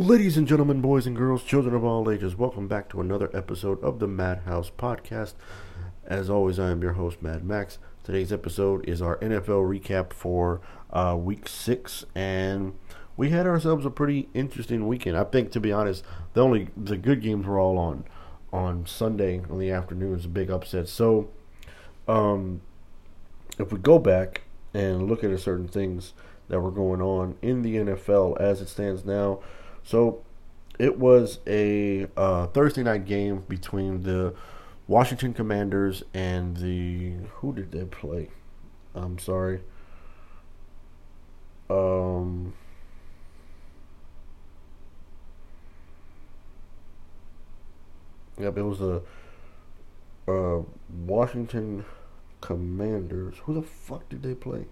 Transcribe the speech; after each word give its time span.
Ladies 0.00 0.38
and 0.38 0.48
gentlemen, 0.48 0.80
boys 0.80 1.06
and 1.06 1.14
girls, 1.14 1.44
children 1.44 1.74
of 1.74 1.84
all 1.84 2.10
ages, 2.10 2.34
welcome 2.34 2.66
back 2.66 2.88
to 2.88 3.02
another 3.02 3.28
episode 3.34 3.78
of 3.84 3.98
the 3.98 4.06
Madhouse 4.06 4.70
Podcast. 4.70 5.34
As 6.06 6.30
always, 6.30 6.58
I 6.58 6.70
am 6.70 6.80
your 6.80 6.94
host, 6.94 7.20
Mad 7.20 7.44
Max. 7.44 7.76
Today's 8.02 8.32
episode 8.32 8.88
is 8.88 9.02
our 9.02 9.18
NFL 9.18 9.68
recap 9.68 10.14
for 10.14 10.62
uh, 10.90 11.18
Week 11.20 11.46
Six, 11.46 12.06
and 12.14 12.72
we 13.18 13.28
had 13.28 13.46
ourselves 13.46 13.84
a 13.84 13.90
pretty 13.90 14.30
interesting 14.32 14.88
weekend. 14.88 15.18
I 15.18 15.24
think, 15.24 15.52
to 15.52 15.60
be 15.60 15.70
honest, 15.70 16.02
the 16.32 16.42
only 16.42 16.68
the 16.74 16.96
good 16.96 17.20
games 17.20 17.44
were 17.44 17.60
all 17.60 17.76
on 17.76 18.06
on 18.54 18.86
Sunday 18.86 19.42
on 19.50 19.58
the 19.58 19.70
afternoons, 19.70 20.24
a 20.24 20.28
big 20.28 20.50
upset. 20.50 20.88
So, 20.88 21.28
um, 22.08 22.62
if 23.58 23.70
we 23.70 23.78
go 23.78 23.98
back 23.98 24.44
and 24.72 25.08
look 25.08 25.22
at 25.22 25.38
certain 25.40 25.68
things 25.68 26.14
that 26.48 26.60
were 26.60 26.70
going 26.70 27.02
on 27.02 27.36
in 27.42 27.60
the 27.60 27.76
NFL 27.76 28.40
as 28.40 28.62
it 28.62 28.68
stands 28.68 29.04
now. 29.04 29.40
So 29.84 30.22
it 30.78 30.98
was 30.98 31.40
a 31.46 32.06
uh, 32.16 32.46
Thursday 32.48 32.82
night 32.82 33.04
game 33.04 33.44
between 33.48 34.02
the 34.02 34.34
Washington 34.88 35.34
Commanders 35.34 36.02
and 36.14 36.56
the 36.56 37.12
who 37.34 37.54
did 37.54 37.70
they 37.72 37.84
play? 37.84 38.30
I'm 38.94 39.18
sorry. 39.18 39.60
Um. 41.68 42.54
Yep, 48.38 48.56
it 48.56 48.62
was 48.62 48.78
the 48.78 49.02
uh, 50.26 50.62
Washington 51.04 51.84
Commanders. 52.40 53.36
Who 53.44 53.54
the 53.54 53.62
fuck 53.62 54.08
did 54.08 54.22
they 54.22 54.34
play? 54.34 54.64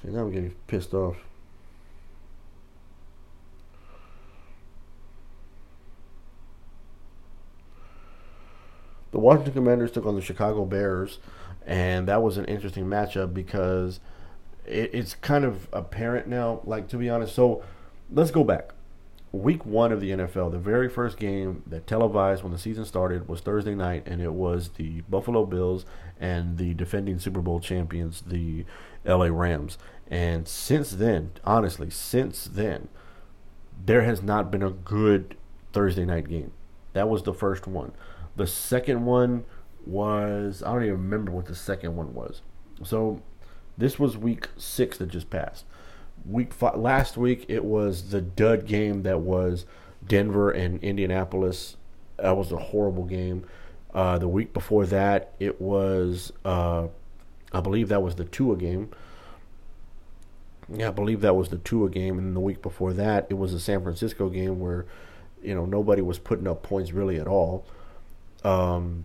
See, 0.00 0.08
now 0.08 0.20
I'm 0.20 0.32
getting 0.32 0.54
pissed 0.66 0.94
off. 0.94 1.16
The 9.12 9.18
Washington 9.18 9.52
Commanders 9.52 9.92
took 9.92 10.06
on 10.06 10.16
the 10.16 10.22
Chicago 10.22 10.64
Bears, 10.64 11.18
and 11.66 12.08
that 12.08 12.22
was 12.22 12.38
an 12.38 12.46
interesting 12.46 12.86
matchup 12.86 13.32
because 13.32 14.00
it, 14.66 14.90
it's 14.92 15.14
kind 15.14 15.44
of 15.44 15.68
apparent 15.72 16.26
now. 16.26 16.60
Like 16.64 16.88
to 16.88 16.96
be 16.96 17.08
honest, 17.08 17.34
so 17.34 17.62
let's 18.10 18.30
go 18.30 18.42
back. 18.42 18.72
Week 19.30 19.64
one 19.64 19.92
of 19.92 20.00
the 20.00 20.10
NFL, 20.10 20.50
the 20.50 20.58
very 20.58 20.90
first 20.90 21.18
game 21.18 21.62
that 21.66 21.86
televised 21.86 22.42
when 22.42 22.52
the 22.52 22.58
season 22.58 22.84
started 22.84 23.28
was 23.28 23.40
Thursday 23.40 23.74
night, 23.74 24.02
and 24.06 24.20
it 24.20 24.32
was 24.32 24.70
the 24.70 25.02
Buffalo 25.02 25.46
Bills 25.46 25.86
and 26.20 26.58
the 26.58 26.74
defending 26.74 27.18
Super 27.18 27.40
Bowl 27.40 27.60
champions, 27.60 28.22
the 28.22 28.64
LA 29.06 29.26
Rams. 29.26 29.78
And 30.10 30.46
since 30.46 30.90
then, 30.90 31.32
honestly, 31.44 31.88
since 31.88 32.44
then, 32.44 32.88
there 33.84 34.02
has 34.02 34.22
not 34.22 34.50
been 34.50 34.62
a 34.62 34.70
good 34.70 35.36
Thursday 35.72 36.04
night 36.04 36.28
game. 36.28 36.52
That 36.92 37.08
was 37.08 37.22
the 37.22 37.32
first 37.32 37.66
one. 37.66 37.92
The 38.36 38.46
second 38.46 39.04
one 39.04 39.44
was 39.86 40.62
I 40.62 40.72
don't 40.72 40.84
even 40.84 40.94
remember 40.94 41.32
what 41.32 41.46
the 41.46 41.54
second 41.54 41.96
one 41.96 42.14
was. 42.14 42.42
So 42.84 43.22
this 43.76 43.98
was 43.98 44.16
week 44.16 44.48
six 44.56 44.98
that 44.98 45.08
just 45.08 45.30
passed. 45.30 45.64
Week 46.24 46.52
five, 46.52 46.76
last 46.76 47.16
week 47.16 47.46
it 47.48 47.64
was 47.64 48.10
the 48.10 48.20
dud 48.20 48.66
game 48.66 49.02
that 49.02 49.20
was 49.20 49.66
Denver 50.06 50.50
and 50.50 50.82
Indianapolis. 50.82 51.76
That 52.16 52.36
was 52.36 52.52
a 52.52 52.56
horrible 52.56 53.04
game. 53.04 53.44
Uh, 53.92 54.18
the 54.18 54.28
week 54.28 54.52
before 54.52 54.86
that 54.86 55.34
it 55.38 55.60
was 55.60 56.32
uh, 56.44 56.88
I 57.52 57.60
believe 57.60 57.88
that 57.88 58.02
was 58.02 58.14
the 58.16 58.24
Tua 58.24 58.56
game. 58.56 58.90
Yeah, 60.72 60.88
I 60.88 60.92
believe 60.92 61.20
that 61.20 61.36
was 61.36 61.50
the 61.50 61.58
Tua 61.58 61.90
game, 61.90 62.18
and 62.18 62.34
the 62.34 62.40
week 62.40 62.62
before 62.62 62.92
that 62.94 63.26
it 63.28 63.34
was 63.34 63.52
the 63.52 63.60
San 63.60 63.82
Francisco 63.82 64.28
game 64.28 64.60
where 64.60 64.86
you 65.42 65.54
know 65.54 65.66
nobody 65.66 66.00
was 66.02 66.18
putting 66.18 66.46
up 66.46 66.62
points 66.62 66.92
really 66.92 67.18
at 67.18 67.26
all. 67.26 67.66
Um, 68.44 69.04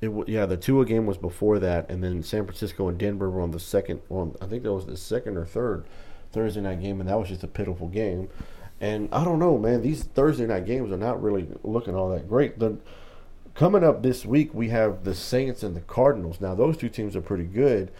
it 0.00 0.10
yeah, 0.28 0.46
the 0.46 0.56
Tua 0.56 0.84
game 0.84 1.06
was 1.06 1.18
before 1.18 1.58
that, 1.58 1.90
and 1.90 2.02
then 2.02 2.22
San 2.22 2.44
Francisco 2.44 2.88
and 2.88 2.98
Denver 2.98 3.30
were 3.30 3.40
on 3.40 3.50
the 3.50 3.60
second. 3.60 4.02
Well, 4.08 4.36
I 4.40 4.46
think 4.46 4.62
that 4.62 4.72
was 4.72 4.86
the 4.86 4.96
second 4.96 5.36
or 5.36 5.44
third 5.44 5.84
Thursday 6.32 6.60
night 6.60 6.82
game, 6.82 7.00
and 7.00 7.08
that 7.08 7.18
was 7.18 7.28
just 7.28 7.44
a 7.44 7.48
pitiful 7.48 7.88
game. 7.88 8.28
And 8.80 9.08
I 9.10 9.24
don't 9.24 9.38
know, 9.38 9.56
man. 9.56 9.80
These 9.82 10.04
Thursday 10.04 10.46
night 10.46 10.66
games 10.66 10.92
are 10.92 10.98
not 10.98 11.22
really 11.22 11.48
looking 11.62 11.94
all 11.94 12.10
that 12.10 12.28
great. 12.28 12.58
The 12.58 12.76
coming 13.54 13.82
up 13.82 14.02
this 14.02 14.26
week, 14.26 14.52
we 14.52 14.68
have 14.68 15.04
the 15.04 15.14
Saints 15.14 15.62
and 15.62 15.74
the 15.74 15.80
Cardinals. 15.80 16.40
Now, 16.40 16.54
those 16.54 16.76
two 16.76 16.90
teams 16.90 17.16
are 17.16 17.22
pretty 17.22 17.44
good, 17.44 17.90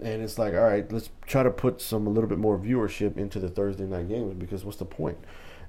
and 0.00 0.22
it's 0.22 0.38
like, 0.38 0.54
all 0.54 0.64
right, 0.64 0.90
let's 0.90 1.10
try 1.24 1.44
to 1.44 1.50
put 1.50 1.80
some 1.80 2.08
a 2.08 2.10
little 2.10 2.28
bit 2.28 2.38
more 2.38 2.58
viewership 2.58 3.16
into 3.16 3.38
the 3.38 3.48
Thursday 3.48 3.84
night 3.84 4.08
games 4.08 4.34
because 4.34 4.64
what's 4.64 4.78
the 4.78 4.84
point? 4.84 5.18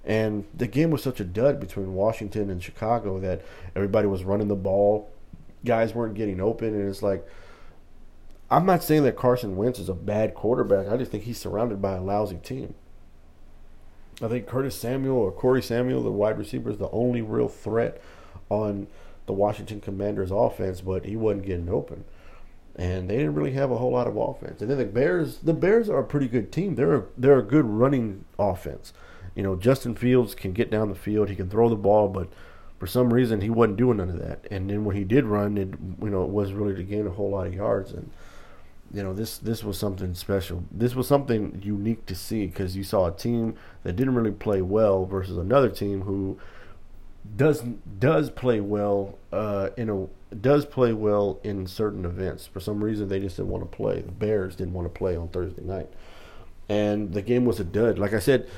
And 0.05 0.45
the 0.53 0.67
game 0.67 0.91
was 0.91 1.01
such 1.01 1.19
a 1.19 1.23
dud 1.23 1.59
between 1.59 1.95
Washington 1.95 2.49
and 2.49 2.61
Chicago 2.61 3.19
that 3.19 3.41
everybody 3.75 4.07
was 4.07 4.23
running 4.23 4.47
the 4.47 4.55
ball. 4.55 5.09
Guys 5.65 5.95
weren't 5.95 6.13
getting 6.13 6.39
open. 6.39 6.75
And 6.75 6.87
it's 6.87 7.01
like, 7.01 7.27
I'm 8.51 8.67
not 8.67 8.83
saying 8.83 9.03
that 9.03 9.15
Carson 9.15 9.55
Wentz 9.55 9.79
is 9.79 9.89
a 9.89 9.95
bad 9.95 10.35
quarterback. 10.35 10.87
I 10.87 10.97
just 10.97 11.11
think 11.11 11.23
he's 11.23 11.39
surrounded 11.39 11.81
by 11.81 11.95
a 11.95 12.01
lousy 12.01 12.37
team. 12.37 12.75
I 14.21 14.27
think 14.27 14.47
Curtis 14.47 14.75
Samuel 14.75 15.17
or 15.17 15.31
Corey 15.31 15.61
Samuel, 15.61 16.03
the 16.03 16.11
wide 16.11 16.37
receiver, 16.37 16.69
is 16.69 16.77
the 16.77 16.89
only 16.91 17.21
real 17.21 17.49
threat 17.49 17.99
on 18.49 18.87
the 19.25 19.33
Washington 19.33 19.81
Commanders 19.81 20.31
offense, 20.31 20.81
but 20.81 21.05
he 21.05 21.15
wasn't 21.15 21.47
getting 21.47 21.69
open. 21.69 22.05
And 22.75 23.09
they 23.09 23.17
didn't 23.17 23.33
really 23.35 23.53
have 23.53 23.71
a 23.71 23.77
whole 23.77 23.91
lot 23.91 24.07
of 24.07 24.15
offense. 24.15 24.61
And 24.61 24.69
then 24.69 24.77
the 24.77 24.85
Bears, 24.85 25.39
the 25.39 25.53
Bears 25.53 25.89
are 25.89 25.99
a 25.99 26.03
pretty 26.03 26.27
good 26.27 26.51
team. 26.51 26.75
They're 26.75 26.95
a, 26.95 27.03
they're 27.17 27.39
a 27.39 27.43
good 27.43 27.65
running 27.65 28.25
offense. 28.37 28.93
You 29.35 29.43
know, 29.43 29.55
Justin 29.55 29.95
Fields 29.95 30.33
can 30.33 30.53
get 30.53 30.71
down 30.71 30.89
the 30.89 30.95
field, 30.95 31.29
he 31.29 31.35
can 31.35 31.49
throw 31.49 31.69
the 31.69 31.75
ball, 31.75 32.07
but 32.07 32.29
for 32.79 32.87
some 32.87 33.13
reason 33.13 33.41
he 33.41 33.49
wasn't 33.49 33.77
doing 33.77 33.97
none 33.97 34.09
of 34.09 34.19
that. 34.19 34.45
And 34.51 34.69
then 34.69 34.85
when 34.85 34.95
he 34.95 35.03
did 35.03 35.25
run, 35.25 35.57
it 35.57 35.69
you 36.01 36.09
know 36.09 36.23
it 36.23 36.29
was 36.29 36.53
really 36.53 36.75
to 36.75 36.83
gain 36.83 37.07
a 37.07 37.11
whole 37.11 37.31
lot 37.31 37.47
of 37.47 37.53
yards. 37.53 37.91
And 37.91 38.09
you 38.93 39.03
know 39.03 39.13
this 39.13 39.37
this 39.37 39.63
was 39.63 39.77
something 39.77 40.13
special. 40.13 40.63
This 40.71 40.95
was 40.95 41.07
something 41.07 41.61
unique 41.63 42.05
to 42.07 42.15
see 42.15 42.47
because 42.47 42.75
you 42.75 42.83
saw 42.83 43.07
a 43.07 43.11
team 43.11 43.55
that 43.83 43.95
didn't 43.95 44.15
really 44.15 44.31
play 44.31 44.61
well 44.61 45.05
versus 45.05 45.37
another 45.37 45.69
team 45.69 46.01
who 46.01 46.39
does 47.35 47.61
does 47.99 48.29
play 48.29 48.61
well 48.61 49.17
uh, 49.31 49.69
in 49.77 49.89
a 49.89 50.07
does 50.35 50.65
play 50.65 50.93
well 50.93 51.39
in 51.43 51.65
certain 51.65 52.05
events. 52.05 52.45
For 52.45 52.59
some 52.59 52.83
reason, 52.83 53.07
they 53.07 53.19
just 53.19 53.37
didn't 53.37 53.49
want 53.49 53.69
to 53.69 53.75
play. 53.75 54.01
The 54.01 54.11
Bears 54.11 54.55
didn't 54.55 54.73
want 54.73 54.85
to 54.85 54.97
play 54.97 55.15
on 55.15 55.29
Thursday 55.29 55.63
night, 55.63 55.89
and 56.69 57.13
the 57.13 57.21
game 57.21 57.45
was 57.45 57.59
a 57.59 57.63
dud. 57.63 57.97
Like 57.97 58.13
I 58.13 58.19
said, 58.19 58.49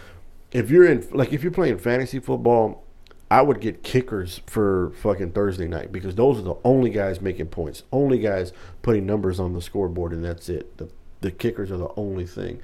if 0.51 0.69
you're 0.69 0.85
in 0.85 1.07
like 1.11 1.33
if 1.33 1.43
you're 1.43 1.51
playing 1.51 1.77
fantasy 1.77 2.19
football, 2.19 2.83
I 3.29 3.41
would 3.41 3.59
get 3.59 3.83
kickers 3.83 4.41
for 4.47 4.91
fucking 5.01 5.31
Thursday 5.31 5.67
night 5.67 5.91
because 5.91 6.15
those 6.15 6.39
are 6.39 6.43
the 6.43 6.55
only 6.63 6.89
guys 6.89 7.21
making 7.21 7.47
points, 7.47 7.83
only 7.91 8.19
guys 8.19 8.53
putting 8.81 9.05
numbers 9.05 9.39
on 9.39 9.53
the 9.53 9.61
scoreboard, 9.61 10.13
and 10.13 10.23
that's 10.23 10.49
it. 10.49 10.77
The 10.77 10.89
the 11.21 11.31
kickers 11.31 11.71
are 11.71 11.77
the 11.77 11.91
only 11.97 12.25
thing, 12.25 12.61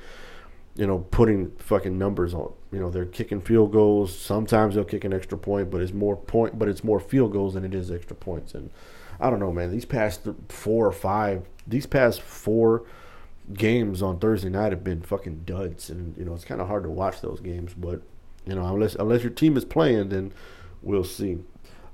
you 0.76 0.88
know, 0.88 1.00
putting 1.00 1.52
fucking 1.58 1.98
numbers 1.98 2.34
on. 2.34 2.54
You 2.72 2.80
know, 2.80 2.90
they're 2.90 3.06
kicking 3.06 3.42
field 3.42 3.72
goals. 3.72 4.18
Sometimes 4.18 4.76
they'll 4.76 4.84
kick 4.84 5.04
an 5.04 5.14
extra 5.14 5.38
point, 5.38 5.70
but 5.70 5.82
it's 5.82 5.94
more 5.94 6.16
point, 6.16 6.58
but 6.58 6.70
it's 6.70 6.84
more 6.84 7.00
field 7.00 7.34
goals 7.34 7.56
than 7.56 7.66
it 7.66 7.74
is 7.74 7.92
extra 7.92 8.16
points. 8.16 8.54
And 8.54 8.70
I 9.20 9.30
don't 9.30 9.40
know, 9.40 9.52
man. 9.52 9.72
These 9.72 9.86
past 9.86 10.28
four 10.50 10.88
or 10.88 10.92
five, 10.92 11.44
these 11.68 11.86
past 11.86 12.22
four 12.22 12.84
games 13.52 14.02
on 14.02 14.20
Thursday 14.20 14.50
night 14.50 14.72
have 14.72 14.84
been 14.84 15.02
fucking 15.02 15.44
duds, 15.46 15.90
and 15.90 16.16
you 16.18 16.26
know 16.26 16.34
it's 16.34 16.46
kind 16.46 16.62
of 16.62 16.68
hard 16.68 16.84
to 16.84 16.90
watch 16.90 17.22
those 17.22 17.40
games. 17.40 17.74
But 17.74 18.02
you 18.46 18.56
know, 18.56 18.66
unless 18.66 18.96
unless 18.96 19.24
your 19.24 19.32
team 19.32 19.58
is 19.58 19.66
playing, 19.66 20.10
then 20.10 20.34
we'll 20.82 21.04
see. 21.04 21.40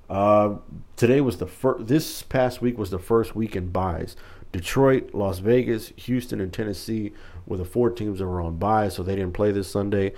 Uh, 0.10 0.56
today 0.96 1.22
was 1.22 1.38
the 1.38 1.48
first. 1.48 1.88
This 1.88 2.22
past 2.24 2.62
week 2.62 2.78
was 2.78 2.90
the 2.90 3.00
first 3.00 3.36
week 3.36 3.56
in 3.56 3.70
buys. 3.70 4.16
Detroit, 4.52 5.14
Las 5.14 5.40
Vegas, 5.40 5.94
Houston, 5.96 6.42
and 6.42 6.52
Tennessee 6.52 7.14
were 7.46 7.58
the 7.58 7.66
four 7.66 7.92
teams 7.92 8.20
that 8.20 8.26
were 8.26 8.42
on 8.42 8.58
buys, 8.58 8.96
so 8.96 9.04
they 9.04 9.16
didn't 9.16 9.34
play 9.34 9.52
this 9.52 9.70
Sunday. 9.70 10.14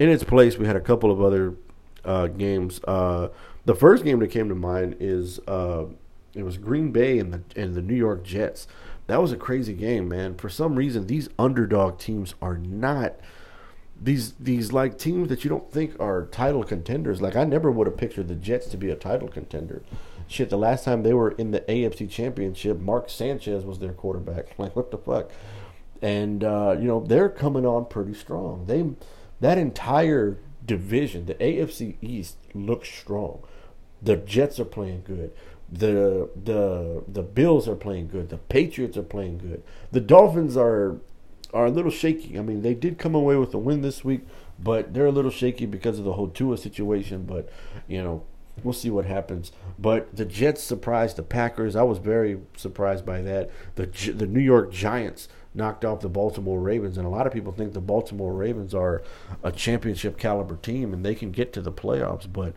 In 0.00 0.08
its 0.08 0.24
place, 0.24 0.58
we 0.58 0.66
had 0.66 0.74
a 0.74 0.80
couple 0.80 1.12
of 1.12 1.22
other 1.22 1.54
uh, 2.04 2.26
games. 2.26 2.80
Uh, 2.84 3.28
the 3.66 3.74
first 3.74 4.04
game 4.04 4.18
that 4.20 4.28
came 4.28 4.48
to 4.48 4.54
mind 4.54 4.96
is 4.98 5.38
uh, 5.46 5.84
it 6.34 6.42
was 6.42 6.56
Green 6.56 6.90
Bay 6.90 7.18
and 7.18 7.32
the 7.32 7.42
and 7.60 7.74
the 7.74 7.82
New 7.82 7.94
York 7.94 8.24
Jets 8.24 8.66
that 9.08 9.20
was 9.20 9.32
a 9.32 9.36
crazy 9.36 9.72
game, 9.72 10.08
man. 10.08 10.36
For 10.36 10.48
some 10.48 10.76
reason, 10.76 11.06
these 11.06 11.28
underdog 11.38 11.98
teams 11.98 12.34
are 12.40 12.56
not 12.56 13.14
these 14.00 14.34
these 14.34 14.72
like 14.72 14.98
teams 14.98 15.28
that 15.28 15.42
you 15.42 15.50
don't 15.50 15.72
think 15.72 15.98
are 15.98 16.26
title 16.26 16.62
contenders. 16.62 17.20
Like 17.20 17.34
I 17.34 17.44
never 17.44 17.70
would 17.70 17.86
have 17.86 17.96
pictured 17.96 18.28
the 18.28 18.34
Jets 18.34 18.66
to 18.68 18.76
be 18.76 18.90
a 18.90 18.94
title 18.94 19.28
contender. 19.28 19.82
Shit, 20.28 20.50
the 20.50 20.58
last 20.58 20.84
time 20.84 21.02
they 21.02 21.14
were 21.14 21.30
in 21.32 21.50
the 21.50 21.60
AFC 21.62 22.08
Championship, 22.08 22.78
Mark 22.78 23.08
Sanchez 23.08 23.64
was 23.64 23.78
their 23.78 23.92
quarterback. 23.92 24.46
Like 24.58 24.76
what 24.76 24.90
the 24.90 24.98
fuck? 24.98 25.30
And 26.02 26.44
uh, 26.44 26.76
you 26.78 26.86
know 26.86 27.00
they're 27.00 27.30
coming 27.30 27.64
on 27.64 27.86
pretty 27.86 28.14
strong. 28.14 28.66
They 28.66 28.84
that 29.40 29.56
entire 29.56 30.38
division, 30.64 31.24
the 31.26 31.34
AFC 31.34 31.96
East, 32.02 32.36
looks 32.54 32.90
strong. 32.90 33.42
The 34.02 34.16
Jets 34.16 34.60
are 34.60 34.64
playing 34.64 35.02
good 35.06 35.32
the 35.70 36.30
the 36.44 37.04
the 37.06 37.22
Bills 37.22 37.68
are 37.68 37.74
playing 37.74 38.08
good. 38.08 38.30
The 38.30 38.38
Patriots 38.38 38.96
are 38.96 39.02
playing 39.02 39.38
good. 39.38 39.62
The 39.92 40.00
Dolphins 40.00 40.56
are 40.56 40.96
are 41.52 41.66
a 41.66 41.70
little 41.70 41.90
shaky. 41.90 42.38
I 42.38 42.42
mean, 42.42 42.62
they 42.62 42.74
did 42.74 42.98
come 42.98 43.14
away 43.14 43.36
with 43.36 43.54
a 43.54 43.58
win 43.58 43.82
this 43.82 44.04
week, 44.04 44.26
but 44.58 44.94
they're 44.94 45.06
a 45.06 45.12
little 45.12 45.30
shaky 45.30 45.66
because 45.66 45.98
of 45.98 46.04
the 46.04 46.14
whole 46.14 46.28
Tua 46.28 46.56
situation. 46.56 47.24
But 47.24 47.50
you 47.86 48.02
know, 48.02 48.24
we'll 48.62 48.72
see 48.72 48.90
what 48.90 49.04
happens. 49.04 49.52
But 49.78 50.14
the 50.16 50.24
Jets 50.24 50.62
surprised 50.62 51.16
the 51.16 51.22
Packers. 51.22 51.76
I 51.76 51.82
was 51.82 51.98
very 51.98 52.40
surprised 52.56 53.04
by 53.04 53.22
that. 53.22 53.50
The 53.74 53.86
the 53.86 54.26
New 54.26 54.40
York 54.40 54.72
Giants 54.72 55.28
knocked 55.54 55.84
off 55.84 56.00
the 56.00 56.08
Baltimore 56.08 56.60
Ravens, 56.60 56.96
and 56.96 57.06
a 57.06 57.10
lot 57.10 57.26
of 57.26 57.32
people 57.32 57.52
think 57.52 57.72
the 57.72 57.80
Baltimore 57.80 58.32
Ravens 58.32 58.74
are 58.74 59.02
a 59.42 59.52
championship 59.52 60.18
caliber 60.18 60.56
team 60.56 60.92
and 60.92 61.04
they 61.04 61.14
can 61.14 61.30
get 61.30 61.52
to 61.54 61.60
the 61.60 61.72
playoffs. 61.72 62.30
But 62.30 62.54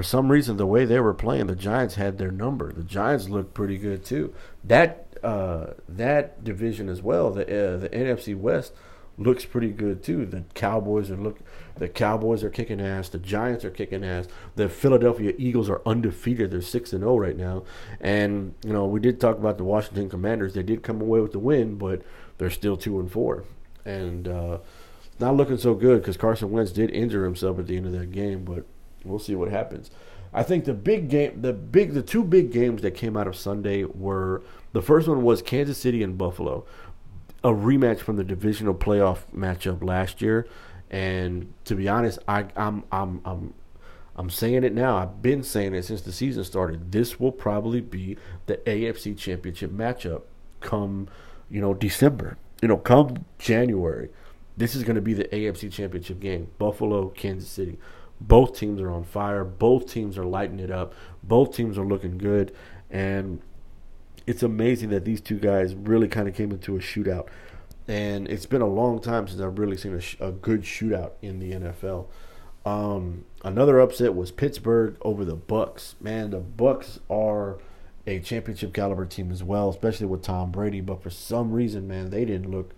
for 0.00 0.04
some 0.04 0.32
reason, 0.32 0.56
the 0.56 0.64
way 0.64 0.86
they 0.86 0.98
were 0.98 1.12
playing, 1.12 1.48
the 1.48 1.54
Giants 1.54 1.96
had 1.96 2.16
their 2.16 2.30
number. 2.30 2.72
The 2.72 2.82
Giants 2.82 3.28
looked 3.28 3.52
pretty 3.52 3.76
good 3.76 4.02
too. 4.02 4.32
That 4.64 5.08
uh, 5.22 5.74
that 5.90 6.42
division 6.42 6.88
as 6.88 7.02
well, 7.02 7.30
the 7.30 7.42
uh, 7.42 7.76
the 7.76 7.90
NFC 7.90 8.34
West 8.34 8.72
looks 9.18 9.44
pretty 9.44 9.68
good 9.68 10.02
too. 10.02 10.24
The 10.24 10.44
Cowboys 10.54 11.10
are 11.10 11.18
look 11.18 11.40
the 11.76 11.86
Cowboys 11.86 12.42
are 12.42 12.48
kicking 12.48 12.80
ass. 12.80 13.10
The 13.10 13.18
Giants 13.18 13.62
are 13.62 13.70
kicking 13.70 14.02
ass. 14.02 14.26
The 14.56 14.70
Philadelphia 14.70 15.34
Eagles 15.36 15.68
are 15.68 15.82
undefeated. 15.84 16.50
They're 16.50 16.62
six 16.62 16.94
and 16.94 17.02
zero 17.02 17.12
oh 17.12 17.18
right 17.18 17.36
now. 17.36 17.64
And 18.00 18.54
you 18.64 18.72
know 18.72 18.86
we 18.86 19.00
did 19.00 19.20
talk 19.20 19.36
about 19.36 19.58
the 19.58 19.64
Washington 19.64 20.08
Commanders. 20.08 20.54
They 20.54 20.62
did 20.62 20.82
come 20.82 21.02
away 21.02 21.20
with 21.20 21.32
the 21.32 21.38
win, 21.38 21.76
but 21.76 22.00
they're 22.38 22.48
still 22.48 22.78
two 22.78 23.00
and 23.00 23.12
four. 23.12 23.44
And 23.84 24.26
uh, 24.26 24.60
not 25.18 25.36
looking 25.36 25.58
so 25.58 25.74
good 25.74 26.00
because 26.00 26.16
Carson 26.16 26.50
Wentz 26.50 26.72
did 26.72 26.88
injure 26.88 27.26
himself 27.26 27.58
at 27.58 27.66
the 27.66 27.76
end 27.76 27.84
of 27.84 27.92
that 27.92 28.12
game. 28.12 28.46
But 28.46 28.64
we'll 29.04 29.18
see 29.18 29.34
what 29.34 29.50
happens. 29.50 29.90
I 30.32 30.42
think 30.44 30.64
the 30.64 30.74
big 30.74 31.08
game, 31.08 31.42
the 31.42 31.52
big, 31.52 31.92
the 31.92 32.02
two 32.02 32.22
big 32.22 32.52
games 32.52 32.82
that 32.82 32.92
came 32.92 33.16
out 33.16 33.26
of 33.26 33.34
Sunday 33.34 33.84
were 33.84 34.42
the 34.72 34.82
first 34.82 35.08
one 35.08 35.22
was 35.22 35.42
Kansas 35.42 35.78
City 35.78 36.02
and 36.02 36.16
Buffalo 36.16 36.64
a 37.42 37.48
rematch 37.48 38.00
from 38.00 38.16
the 38.16 38.24
divisional 38.24 38.74
playoff 38.74 39.20
matchup 39.34 39.82
last 39.82 40.20
year. 40.20 40.46
And 40.90 41.52
to 41.64 41.74
be 41.74 41.88
honest, 41.88 42.18
I, 42.28 42.46
I'm 42.56 42.84
I'm 42.90 43.20
I'm 43.24 43.54
I'm 44.16 44.30
saying 44.30 44.64
it 44.64 44.74
now. 44.74 44.96
I've 44.96 45.22
been 45.22 45.42
saying 45.42 45.74
it 45.74 45.84
since 45.84 46.02
the 46.02 46.12
season 46.12 46.44
started. 46.44 46.92
This 46.92 47.18
will 47.18 47.32
probably 47.32 47.80
be 47.80 48.16
the 48.46 48.56
AFC 48.58 49.16
Championship 49.16 49.70
matchup 49.70 50.22
come, 50.60 51.08
you 51.48 51.60
know, 51.60 51.72
December. 51.72 52.36
You 52.60 52.68
know, 52.68 52.76
come 52.76 53.24
January. 53.38 54.10
This 54.56 54.74
is 54.74 54.82
going 54.82 54.96
to 54.96 55.00
be 55.00 55.14
the 55.14 55.24
AFC 55.24 55.72
Championship 55.72 56.20
game. 56.20 56.48
Buffalo, 56.58 57.08
Kansas 57.08 57.48
City. 57.48 57.78
Both 58.20 58.58
teams 58.58 58.80
are 58.80 58.90
on 58.90 59.04
fire. 59.04 59.44
Both 59.44 59.90
teams 59.90 60.18
are 60.18 60.24
lighting 60.24 60.60
it 60.60 60.70
up. 60.70 60.94
Both 61.22 61.56
teams 61.56 61.78
are 61.78 61.84
looking 61.84 62.18
good. 62.18 62.52
And 62.90 63.40
it's 64.26 64.42
amazing 64.42 64.90
that 64.90 65.04
these 65.04 65.20
two 65.20 65.38
guys 65.38 65.74
really 65.74 66.08
kind 66.08 66.28
of 66.28 66.34
came 66.34 66.50
into 66.50 66.76
a 66.76 66.80
shootout. 66.80 67.28
And 67.88 68.28
it's 68.28 68.46
been 68.46 68.60
a 68.60 68.68
long 68.68 69.00
time 69.00 69.26
since 69.26 69.40
I've 69.40 69.58
really 69.58 69.76
seen 69.76 69.94
a, 69.94 70.00
sh- 70.00 70.16
a 70.20 70.30
good 70.30 70.62
shootout 70.62 71.12
in 71.22 71.38
the 71.38 71.52
NFL. 71.52 72.06
Um, 72.64 73.24
another 73.42 73.80
upset 73.80 74.14
was 74.14 74.30
Pittsburgh 74.30 74.96
over 75.02 75.24
the 75.24 75.36
Bucs. 75.36 75.94
Man, 76.00 76.30
the 76.30 76.40
Bucs 76.40 76.98
are 77.08 77.58
a 78.06 78.20
championship 78.20 78.72
caliber 78.72 79.06
team 79.06 79.30
as 79.30 79.42
well, 79.42 79.70
especially 79.70 80.06
with 80.06 80.22
Tom 80.22 80.50
Brady. 80.50 80.80
But 80.80 81.02
for 81.02 81.10
some 81.10 81.52
reason, 81.52 81.88
man, 81.88 82.10
they 82.10 82.24
didn't 82.24 82.50
look 82.50 82.74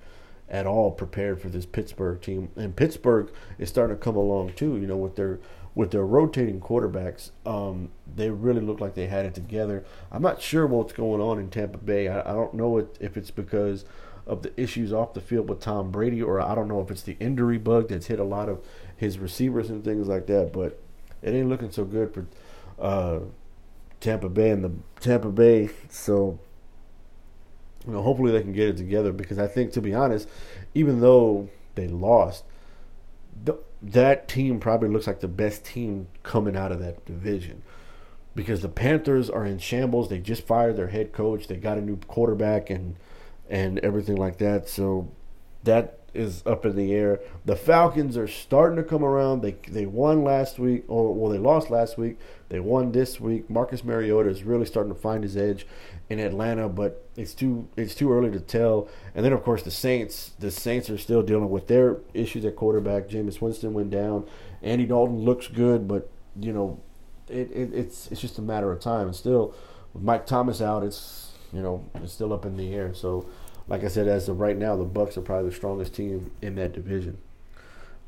at 0.52 0.66
all 0.66 0.90
prepared 0.90 1.40
for 1.40 1.48
this 1.48 1.64
Pittsburgh 1.64 2.20
team. 2.20 2.50
And 2.54 2.76
Pittsburgh 2.76 3.32
is 3.58 3.70
starting 3.70 3.96
to 3.96 4.02
come 4.02 4.16
along 4.16 4.52
too. 4.52 4.76
You 4.76 4.86
know, 4.86 4.98
with 4.98 5.16
their 5.16 5.40
with 5.74 5.90
their 5.90 6.04
rotating 6.04 6.60
quarterbacks, 6.60 7.30
um, 7.46 7.88
they 8.14 8.28
really 8.28 8.60
look 8.60 8.78
like 8.78 8.94
they 8.94 9.06
had 9.06 9.24
it 9.24 9.34
together. 9.34 9.84
I'm 10.10 10.20
not 10.20 10.42
sure 10.42 10.66
what's 10.66 10.92
going 10.92 11.22
on 11.22 11.38
in 11.38 11.48
Tampa 11.48 11.78
Bay. 11.78 12.08
I, 12.08 12.20
I 12.20 12.34
don't 12.34 12.52
know 12.52 12.86
if 13.00 13.16
it's 13.16 13.30
because 13.30 13.86
of 14.26 14.42
the 14.42 14.60
issues 14.60 14.92
off 14.92 15.14
the 15.14 15.20
field 15.20 15.48
with 15.48 15.60
Tom 15.60 15.90
Brady, 15.90 16.22
or 16.22 16.40
I 16.40 16.54
don't 16.54 16.68
know 16.68 16.80
if 16.82 16.90
it's 16.90 17.02
the 17.02 17.16
injury 17.18 17.58
bug 17.58 17.88
that's 17.88 18.06
hit 18.06 18.20
a 18.20 18.24
lot 18.24 18.50
of 18.50 18.62
his 18.94 19.18
receivers 19.18 19.70
and 19.70 19.82
things 19.82 20.06
like 20.06 20.26
that. 20.26 20.52
But 20.52 20.78
it 21.22 21.30
ain't 21.30 21.48
looking 21.48 21.70
so 21.70 21.84
good 21.86 22.12
for 22.12 22.26
uh, 22.78 23.20
Tampa 24.00 24.28
Bay 24.28 24.50
and 24.50 24.62
the 24.62 24.72
Tampa 25.00 25.30
Bay. 25.30 25.70
So 25.88 26.38
you 27.86 27.92
know, 27.92 28.02
hopefully 28.02 28.32
they 28.32 28.42
can 28.42 28.52
get 28.52 28.68
it 28.68 28.76
together 28.76 29.12
because 29.12 29.38
I 29.38 29.46
think, 29.46 29.72
to 29.72 29.80
be 29.80 29.94
honest, 29.94 30.28
even 30.74 31.00
though 31.00 31.48
they 31.74 31.88
lost, 31.88 32.44
that 33.82 34.28
team 34.28 34.60
probably 34.60 34.88
looks 34.88 35.06
like 35.06 35.20
the 35.20 35.28
best 35.28 35.64
team 35.64 36.06
coming 36.22 36.56
out 36.56 36.70
of 36.70 36.78
that 36.78 37.04
division 37.04 37.62
because 38.34 38.62
the 38.62 38.68
Panthers 38.68 39.28
are 39.28 39.44
in 39.44 39.58
shambles. 39.58 40.08
They 40.08 40.18
just 40.18 40.46
fired 40.46 40.76
their 40.76 40.88
head 40.88 41.12
coach. 41.12 41.48
They 41.48 41.56
got 41.56 41.78
a 41.78 41.82
new 41.82 41.96
quarterback 41.96 42.70
and 42.70 42.96
and 43.50 43.78
everything 43.80 44.16
like 44.16 44.38
that. 44.38 44.68
So 44.68 45.10
that 45.64 45.98
is 46.14 46.42
up 46.44 46.66
in 46.66 46.76
the 46.76 46.92
air. 46.92 47.20
The 47.44 47.56
Falcons 47.56 48.16
are 48.16 48.28
starting 48.28 48.76
to 48.76 48.82
come 48.82 49.04
around. 49.04 49.42
They 49.42 49.52
they 49.68 49.86
won 49.86 50.24
last 50.24 50.58
week, 50.58 50.84
or 50.88 51.14
well, 51.14 51.30
they 51.30 51.38
lost 51.38 51.70
last 51.70 51.96
week. 51.96 52.18
They 52.48 52.60
won 52.60 52.92
this 52.92 53.18
week. 53.20 53.48
Marcus 53.48 53.82
Mariota 53.82 54.28
is 54.28 54.42
really 54.42 54.66
starting 54.66 54.92
to 54.92 55.00
find 55.00 55.22
his 55.22 55.36
edge 55.36 55.66
in 56.10 56.18
Atlanta, 56.18 56.68
but 56.68 57.08
it's 57.16 57.34
too 57.34 57.68
it's 57.76 57.94
too 57.94 58.12
early 58.12 58.30
to 58.30 58.40
tell. 58.40 58.88
And 59.14 59.24
then 59.24 59.32
of 59.32 59.42
course 59.42 59.62
the 59.62 59.70
Saints, 59.70 60.32
the 60.38 60.50
Saints 60.50 60.90
are 60.90 60.98
still 60.98 61.22
dealing 61.22 61.50
with 61.50 61.66
their 61.66 61.98
issues 62.12 62.44
at 62.44 62.56
quarterback. 62.56 63.08
Jameis 63.08 63.40
Winston 63.40 63.72
went 63.72 63.90
down. 63.90 64.28
Andy 64.62 64.84
Dalton 64.84 65.20
looks 65.20 65.48
good, 65.48 65.88
but 65.88 66.10
you 66.38 66.52
know, 66.52 66.80
it, 67.28 67.50
it 67.50 67.72
it's 67.72 68.10
it's 68.10 68.20
just 68.20 68.38
a 68.38 68.42
matter 68.42 68.70
of 68.70 68.80
time. 68.80 69.06
And 69.06 69.16
still, 69.16 69.54
with 69.94 70.02
Mike 70.02 70.26
Thomas 70.26 70.60
out, 70.60 70.82
it's 70.82 71.32
you 71.52 71.62
know 71.62 71.88
it's 72.02 72.12
still 72.12 72.32
up 72.32 72.44
in 72.44 72.56
the 72.56 72.74
air. 72.74 72.92
So 72.94 73.28
like 73.68 73.84
I 73.84 73.88
said, 73.88 74.08
as 74.08 74.28
of 74.28 74.40
right 74.40 74.56
now, 74.56 74.76
the 74.76 74.84
Bucs 74.84 75.16
are 75.16 75.22
probably 75.22 75.50
the 75.50 75.56
strongest 75.56 75.94
team 75.94 76.30
in 76.40 76.54
that 76.56 76.72
division. 76.72 77.18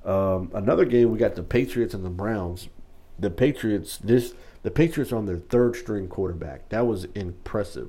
Um, 0.04 0.50
another 0.52 0.84
game, 0.84 1.10
we 1.10 1.18
got 1.18 1.34
the 1.34 1.42
Patriots 1.42 1.94
and 1.94 2.04
the 2.04 2.10
Browns. 2.10 2.68
The 3.18 3.30
Patriots, 3.30 3.98
this 3.98 4.34
the 4.62 4.70
Patriots 4.70 5.12
on 5.12 5.26
their 5.26 5.36
third 5.36 5.76
string 5.76 6.08
quarterback. 6.08 6.68
That 6.70 6.86
was 6.86 7.04
impressive. 7.14 7.88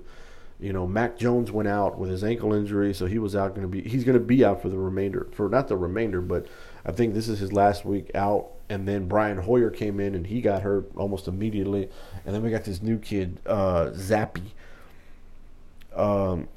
You 0.60 0.72
know, 0.72 0.88
Mac 0.88 1.18
Jones 1.18 1.52
went 1.52 1.68
out 1.68 1.98
with 1.98 2.10
his 2.10 2.24
ankle 2.24 2.54
injury, 2.54 2.94
so 2.94 3.08
he 3.08 3.20
was 3.20 3.36
out 3.36 3.56
going 3.56 3.64
to 3.64 3.68
be 3.68 3.82
he's 3.82 4.04
going 4.04 4.18
to 4.18 4.24
be 4.24 4.46
out 4.46 4.62
for 4.62 4.70
the 4.70 4.78
remainder 4.78 5.28
for 5.32 5.50
not 5.50 5.68
the 5.68 5.76
remainder, 5.76 6.22
but 6.22 6.48
I 6.86 6.92
think 6.92 7.14
this 7.14 7.28
is 7.28 7.40
his 7.40 7.52
last 7.52 7.86
week 7.86 8.12
out. 8.16 8.52
And 8.68 8.88
then 8.88 9.08
Brian 9.08 9.38
Hoyer 9.38 9.70
came 9.70 10.00
in 10.00 10.16
and 10.16 10.26
he 10.26 10.42
got 10.42 10.64
hurt 10.64 10.90
almost 10.96 11.28
immediately. 11.28 11.90
And 12.26 12.34
then 12.34 12.42
we 12.42 12.50
got 12.50 12.64
this 12.64 12.82
new 12.82 12.98
kid, 12.98 13.40
uh, 13.46 13.92
Zappe. 13.94 14.42
Um, 15.96 16.48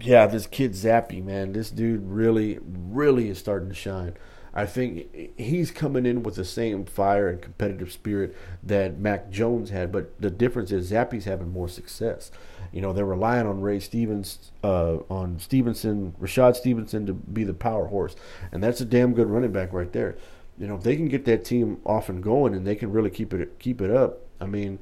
yeah, 0.00 0.26
this 0.26 0.46
kid 0.46 0.72
Zappe, 0.72 1.24
man, 1.24 1.52
this 1.52 1.70
dude 1.70 2.08
really, 2.08 2.58
really 2.62 3.28
is 3.28 3.38
starting 3.38 3.68
to 3.68 3.74
shine. 3.74 4.14
I 4.54 4.66
think 4.66 5.38
he's 5.38 5.70
coming 5.70 6.06
in 6.06 6.22
with 6.22 6.34
the 6.34 6.44
same 6.44 6.84
fire 6.84 7.28
and 7.28 7.40
competitive 7.40 7.92
spirit 7.92 8.34
that 8.62 8.98
Mac 8.98 9.30
Jones 9.30 9.70
had, 9.70 9.92
but 9.92 10.20
the 10.20 10.30
difference 10.30 10.72
is 10.72 10.90
Zappe's 10.90 11.26
having 11.26 11.52
more 11.52 11.68
success. 11.68 12.30
You 12.72 12.80
know, 12.80 12.92
they're 12.92 13.04
relying 13.04 13.46
on 13.46 13.60
Ray 13.60 13.78
Stevens, 13.78 14.50
uh, 14.64 14.98
on 15.08 15.38
Stevenson, 15.38 16.14
Rashad 16.20 16.56
Stevenson 16.56 17.06
to 17.06 17.12
be 17.14 17.44
the 17.44 17.54
power 17.54 17.86
horse, 17.86 18.16
and 18.50 18.62
that's 18.62 18.80
a 18.80 18.84
damn 18.84 19.14
good 19.14 19.28
running 19.28 19.52
back 19.52 19.72
right 19.72 19.92
there. 19.92 20.16
You 20.58 20.66
know, 20.66 20.76
if 20.76 20.82
they 20.82 20.96
can 20.96 21.08
get 21.08 21.24
that 21.26 21.44
team 21.44 21.78
off 21.84 22.08
and 22.08 22.22
going, 22.22 22.54
and 22.54 22.66
they 22.66 22.74
can 22.74 22.90
really 22.90 23.10
keep 23.10 23.32
it 23.32 23.58
keep 23.58 23.80
it 23.80 23.90
up. 23.90 24.22
I 24.40 24.46
mean, 24.46 24.80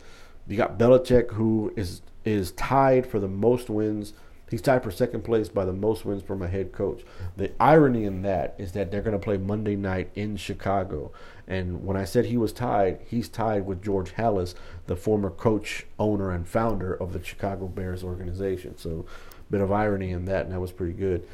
you 0.48 0.56
got 0.56 0.78
Belichick, 0.78 1.32
who 1.32 1.72
is 1.76 2.02
is 2.24 2.52
tied 2.52 3.06
for 3.06 3.20
the 3.20 3.28
most 3.28 3.68
wins 3.68 4.14
He's 4.48 4.62
tied 4.62 4.84
for 4.84 4.92
second 4.92 5.22
place 5.22 5.48
by 5.48 5.64
the 5.64 5.72
most 5.72 6.04
wins 6.04 6.22
from 6.22 6.40
a 6.40 6.46
head 6.46 6.72
coach. 6.72 7.02
The 7.36 7.50
irony 7.60 8.04
in 8.04 8.22
that 8.22 8.54
is 8.58 8.72
that 8.72 8.90
they're 8.90 9.02
going 9.02 9.18
to 9.18 9.24
play 9.24 9.38
Monday 9.38 9.74
night 9.74 10.10
in 10.14 10.36
Chicago. 10.36 11.10
And 11.48 11.84
when 11.84 11.96
I 11.96 12.04
said 12.04 12.26
he 12.26 12.36
was 12.36 12.52
tied, 12.52 13.00
he's 13.06 13.28
tied 13.28 13.66
with 13.66 13.82
George 13.82 14.14
Halas, 14.14 14.54
the 14.86 14.94
former 14.94 15.30
coach, 15.30 15.86
owner, 15.98 16.30
and 16.30 16.46
founder 16.46 16.94
of 16.94 17.12
the 17.12 17.22
Chicago 17.22 17.66
Bears 17.66 18.04
organization. 18.04 18.78
So, 18.78 19.04
a 19.38 19.50
bit 19.50 19.60
of 19.60 19.72
irony 19.72 20.10
in 20.10 20.26
that, 20.26 20.44
and 20.44 20.54
that 20.54 20.60
was 20.60 20.72
pretty 20.72 20.92
good. 20.92 21.26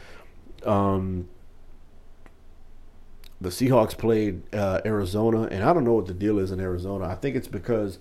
Um, 0.65 1.29
the 3.43 3.51
Seahawks 3.51 3.97
played 3.97 4.43
uh, 4.55 4.81
Arizona, 4.87 5.43
and 5.45 5.65
I 5.65 5.75
don't 5.75 5.85
know 5.85 5.95
what 5.95 6.07
the 6.07 6.15
deal 6.15 6.39
is 6.39 6.51
in 6.51 6.61
Arizona. 6.61 7.07
I 7.07 7.15
think 7.15 7.37
it's 7.37 7.49
because 7.49 7.99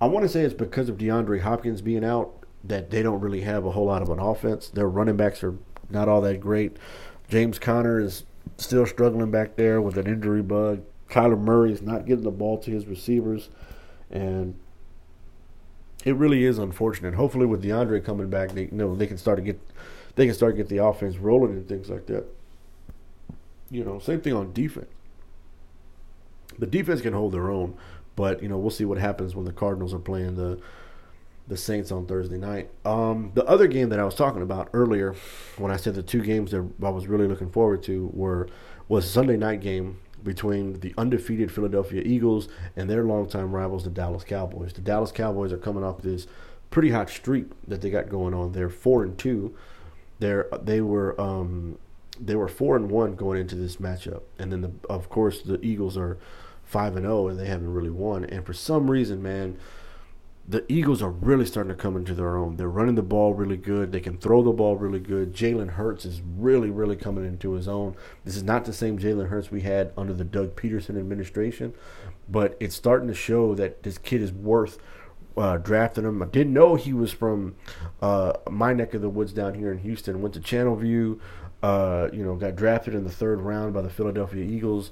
I 0.00 0.06
want 0.06 0.24
to 0.24 0.28
say 0.28 0.42
it's 0.42 0.52
because 0.52 0.88
of 0.88 0.98
DeAndre 0.98 1.40
Hopkins 1.40 1.80
being 1.80 2.04
out 2.04 2.41
that 2.64 2.90
they 2.90 3.02
don't 3.02 3.20
really 3.20 3.40
have 3.42 3.64
a 3.64 3.72
whole 3.72 3.86
lot 3.86 4.02
of 4.02 4.10
an 4.10 4.18
offense. 4.18 4.68
Their 4.68 4.88
running 4.88 5.16
backs 5.16 5.42
are 5.42 5.54
not 5.90 6.08
all 6.08 6.20
that 6.22 6.40
great. 6.40 6.76
James 7.28 7.58
Conner 7.58 8.00
is 8.00 8.24
still 8.56 8.86
struggling 8.86 9.30
back 9.30 9.56
there 9.56 9.80
with 9.80 9.96
an 9.96 10.06
injury 10.06 10.42
bug. 10.42 10.82
Kyler 11.08 11.38
Murray 11.38 11.72
is 11.72 11.82
not 11.82 12.06
getting 12.06 12.24
the 12.24 12.30
ball 12.30 12.58
to 12.58 12.70
his 12.70 12.86
receivers, 12.86 13.50
and 14.10 14.54
it 16.04 16.16
really 16.16 16.44
is 16.44 16.58
unfortunate. 16.58 17.14
Hopefully, 17.14 17.46
with 17.46 17.62
DeAndre 17.62 18.04
coming 18.04 18.30
back, 18.30 18.52
they 18.52 18.62
you 18.62 18.70
know 18.72 18.94
they 18.94 19.06
can 19.06 19.18
start 19.18 19.36
to 19.36 19.42
get 19.42 19.60
they 20.14 20.26
can 20.26 20.34
start 20.34 20.54
to 20.54 20.56
get 20.56 20.68
the 20.68 20.78
offense 20.78 21.16
rolling 21.16 21.52
and 21.52 21.68
things 21.68 21.90
like 21.90 22.06
that. 22.06 22.24
You 23.70 23.84
know, 23.84 23.98
same 23.98 24.20
thing 24.20 24.32
on 24.32 24.52
defense. 24.52 24.90
The 26.58 26.66
defense 26.66 27.00
can 27.00 27.14
hold 27.14 27.32
their 27.32 27.50
own, 27.50 27.74
but 28.16 28.42
you 28.42 28.48
know 28.48 28.58
we'll 28.58 28.70
see 28.70 28.84
what 28.84 28.98
happens 28.98 29.34
when 29.34 29.44
the 29.44 29.52
Cardinals 29.52 29.92
are 29.92 29.98
playing 29.98 30.36
the 30.36 30.58
the 31.48 31.56
Saints 31.56 31.90
on 31.90 32.06
Thursday 32.06 32.38
night. 32.38 32.70
Um, 32.84 33.32
the 33.34 33.44
other 33.44 33.66
game 33.66 33.88
that 33.90 33.98
I 33.98 34.04
was 34.04 34.14
talking 34.14 34.42
about 34.42 34.68
earlier, 34.72 35.14
when 35.58 35.72
I 35.72 35.76
said 35.76 35.94
the 35.94 36.02
two 36.02 36.22
games 36.22 36.52
that 36.52 36.68
I 36.82 36.90
was 36.90 37.06
really 37.06 37.26
looking 37.26 37.50
forward 37.50 37.82
to 37.84 38.10
were 38.12 38.48
was 38.88 39.10
Sunday 39.10 39.36
night 39.36 39.60
game 39.60 39.98
between 40.22 40.80
the 40.80 40.94
undefeated 40.96 41.50
Philadelphia 41.50 42.02
Eagles 42.04 42.48
and 42.76 42.88
their 42.88 43.02
longtime 43.04 43.52
rivals, 43.52 43.84
the 43.84 43.90
Dallas 43.90 44.24
Cowboys. 44.24 44.72
The 44.72 44.80
Dallas 44.80 45.10
Cowboys 45.10 45.52
are 45.52 45.58
coming 45.58 45.82
off 45.82 46.02
this 46.02 46.26
pretty 46.70 46.90
hot 46.90 47.10
streak 47.10 47.46
that 47.66 47.80
they 47.80 47.90
got 47.90 48.08
going 48.08 48.34
on. 48.34 48.52
They're 48.52 48.68
four 48.70 49.02
and 49.02 49.18
two. 49.18 49.56
They're 50.20 50.46
they 50.62 50.80
were 50.80 51.20
um, 51.20 51.78
they 52.20 52.36
were 52.36 52.48
four 52.48 52.76
and 52.76 52.90
one 52.90 53.16
going 53.16 53.40
into 53.40 53.56
this 53.56 53.76
matchup, 53.76 54.22
and 54.38 54.52
then 54.52 54.60
the, 54.60 54.72
of 54.88 55.08
course 55.08 55.42
the 55.42 55.60
Eagles 55.64 55.96
are 55.96 56.18
five 56.64 56.96
and 56.96 57.04
zero, 57.04 57.28
and 57.28 57.38
they 57.38 57.46
haven't 57.46 57.72
really 57.72 57.90
won. 57.90 58.24
And 58.24 58.46
for 58.46 58.52
some 58.52 58.90
reason, 58.90 59.22
man 59.22 59.58
the 60.46 60.64
Eagles 60.70 61.02
are 61.02 61.10
really 61.10 61.46
starting 61.46 61.74
to 61.74 61.80
come 61.80 61.96
into 61.96 62.14
their 62.14 62.36
own. 62.36 62.56
They're 62.56 62.68
running 62.68 62.96
the 62.96 63.02
ball 63.02 63.32
really 63.32 63.56
good. 63.56 63.92
They 63.92 64.00
can 64.00 64.18
throw 64.18 64.42
the 64.42 64.50
ball 64.50 64.76
really 64.76 64.98
good. 64.98 65.32
Jalen 65.32 65.70
Hurts 65.70 66.04
is 66.04 66.20
really, 66.36 66.68
really 66.68 66.96
coming 66.96 67.24
into 67.24 67.52
his 67.52 67.68
own. 67.68 67.94
This 68.24 68.36
is 68.36 68.42
not 68.42 68.64
the 68.64 68.72
same 68.72 68.98
Jalen 68.98 69.28
Hurts 69.28 69.50
we 69.50 69.60
had 69.60 69.92
under 69.96 70.12
the 70.12 70.24
Doug 70.24 70.56
Pederson 70.56 70.98
administration, 70.98 71.74
but 72.28 72.56
it's 72.58 72.74
starting 72.74 73.08
to 73.08 73.14
show 73.14 73.54
that 73.54 73.84
this 73.84 73.98
kid 73.98 74.20
is 74.20 74.32
worth 74.32 74.78
uh, 75.36 75.58
drafting 75.58 76.04
him. 76.04 76.22
I 76.22 76.26
didn't 76.26 76.52
know 76.52 76.74
he 76.74 76.92
was 76.92 77.12
from 77.12 77.54
uh, 78.00 78.32
my 78.50 78.72
neck 78.72 78.94
of 78.94 79.00
the 79.00 79.08
woods 79.08 79.32
down 79.32 79.54
here 79.54 79.70
in 79.70 79.78
Houston. 79.78 80.22
Went 80.22 80.34
to 80.34 80.40
Channelview. 80.40 81.20
Uh, 81.62 82.08
you 82.12 82.24
know, 82.24 82.34
got 82.34 82.56
drafted 82.56 82.92
in 82.92 83.04
the 83.04 83.10
third 83.10 83.40
round 83.40 83.72
by 83.72 83.80
the 83.80 83.88
Philadelphia 83.88 84.44
Eagles 84.44 84.90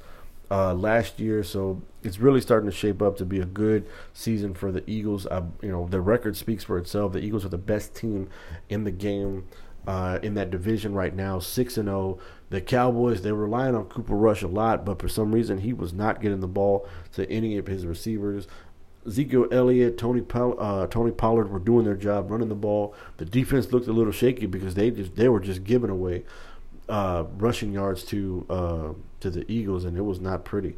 uh, 0.52 0.73
last 0.73 1.19
year, 1.19 1.42
so 1.42 1.83
it's 2.02 2.19
really 2.19 2.40
starting 2.40 2.69
to 2.71 2.75
shape 2.76 3.02
up 3.02 3.16
to 3.19 3.25
be 3.25 3.40
a 3.40 3.45
good 3.45 3.87
season 4.12 4.54
for 4.54 4.73
the 4.73 4.88
Eagles. 4.88 5.26
You 5.62 5.71
know, 5.71 5.87
the 5.88 6.00
record 6.00 6.37
speaks 6.37 6.64
for 6.64 6.78
itself. 6.78 7.12
The 7.12 7.21
Eagles 7.21 7.45
are 7.45 7.50
the 7.50 7.59
best 7.59 7.95
team 7.95 8.28
in 8.69 8.85
the 8.85 8.90
game 8.90 9.47
uh, 9.87 10.19
in 10.23 10.35
that 10.35 10.50
division 10.50 10.95
right 10.95 11.14
now, 11.14 11.38
six 11.38 11.76
and 11.76 11.87
zero. 11.87 12.19
Oh. 12.19 12.23
The 12.50 12.61
Cowboys 12.61 13.23
they're 13.23 13.35
relying 13.35 13.76
on 13.76 13.85
Cooper 13.85 14.16
Rush 14.16 14.42
a 14.42 14.49
lot, 14.49 14.85
but 14.85 15.00
for 15.00 15.09
some 15.09 15.33
reason 15.33 15.59
he 15.59 15.73
was 15.73 15.92
not 15.92 16.21
getting 16.21 16.40
the 16.40 16.49
ball 16.49 16.87
to 17.12 17.30
any 17.30 17.57
of 17.59 17.66
his 17.66 17.87
receivers. 17.87 18.49
Ezekiel 19.07 19.47
Elliott, 19.50 19.97
Tony 19.97 20.23
uh, 20.35 20.87
Tony 20.88 21.11
Pollard 21.11 21.50
were 21.50 21.59
doing 21.59 21.85
their 21.85 21.95
job 21.95 22.30
running 22.30 22.49
the 22.49 22.54
ball. 22.54 22.95
The 23.16 23.25
defense 23.25 23.73
looked 23.73 23.87
a 23.87 23.92
little 23.92 24.12
shaky 24.12 24.47
because 24.47 24.75
they 24.75 24.90
just 24.90 25.16
they 25.16 25.28
were 25.28 25.40
just 25.40 25.64
giving 25.64 25.90
away 25.90 26.25
uh, 26.88 27.25
rushing 27.38 27.73
yards 27.73 28.04
to 28.04 28.47
uh, 28.50 28.88
to 29.21 29.30
the 29.30 29.50
Eagles, 29.50 29.85
and 29.85 29.97
it 29.97 30.02
was 30.02 30.21
not 30.21 30.45
pretty. 30.45 30.76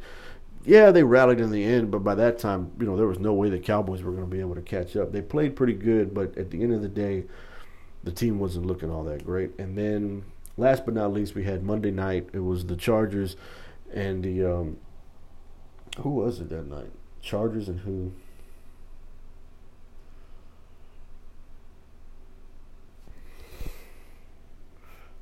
Yeah, 0.65 0.91
they 0.91 1.03
rallied 1.03 1.41
in 1.41 1.51
the 1.51 1.63
end, 1.63 1.91
but 1.91 1.99
by 1.99 2.15
that 2.15 2.39
time, 2.39 2.71
you 2.79 2.85
know, 2.85 2.95
there 2.95 3.07
was 3.07 3.19
no 3.19 3.33
way 3.33 3.49
the 3.49 3.59
Cowboys 3.59 4.01
were 4.01 4.11
going 4.11 4.23
to 4.23 4.29
be 4.29 4.39
able 4.39 4.55
to 4.55 4.61
catch 4.61 4.95
up. 4.95 5.11
They 5.11 5.21
played 5.21 5.55
pretty 5.55 5.73
good, 5.73 6.13
but 6.13 6.37
at 6.37 6.51
the 6.51 6.63
end 6.63 6.73
of 6.73 6.81
the 6.81 6.87
day, 6.87 7.25
the 8.03 8.11
team 8.11 8.39
wasn't 8.39 8.65
looking 8.65 8.89
all 8.89 9.03
that 9.05 9.25
great. 9.25 9.51
And 9.59 9.77
then, 9.77 10.23
last 10.55 10.85
but 10.85 10.93
not 10.93 11.11
least, 11.11 11.35
we 11.35 11.43
had 11.43 11.63
Monday 11.63 11.91
night. 11.91 12.29
It 12.31 12.39
was 12.39 12.65
the 12.65 12.77
Chargers 12.77 13.35
and 13.93 14.23
the 14.23 14.43
um, 14.43 14.77
who 15.99 16.09
was 16.11 16.39
it 16.39 16.49
that 16.49 16.67
night? 16.67 16.91
Chargers 17.21 17.67
and 17.67 17.81
who? 17.81 18.13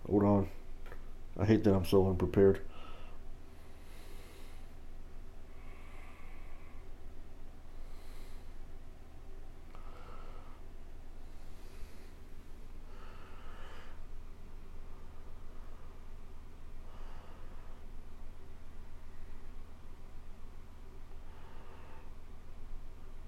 Hold 0.07 0.23
on. 0.23 0.49
I 1.37 1.45
hate 1.45 1.63
that 1.63 1.73
I'm 1.73 1.85
so 1.85 2.07
unprepared. 2.07 2.61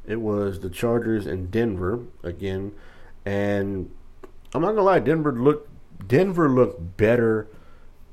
It 0.06 0.20
was 0.22 0.60
the 0.60 0.70
Chargers 0.70 1.26
and 1.26 1.50
Denver 1.50 2.00
again, 2.24 2.74
and 3.26 3.90
I'm 4.54 4.62
not 4.62 4.70
gonna 4.70 4.84
lie, 4.84 5.00
Denver 5.00 5.32
looked 5.32 5.70
Denver 6.08 6.50
looked 6.50 6.98
better 6.98 7.48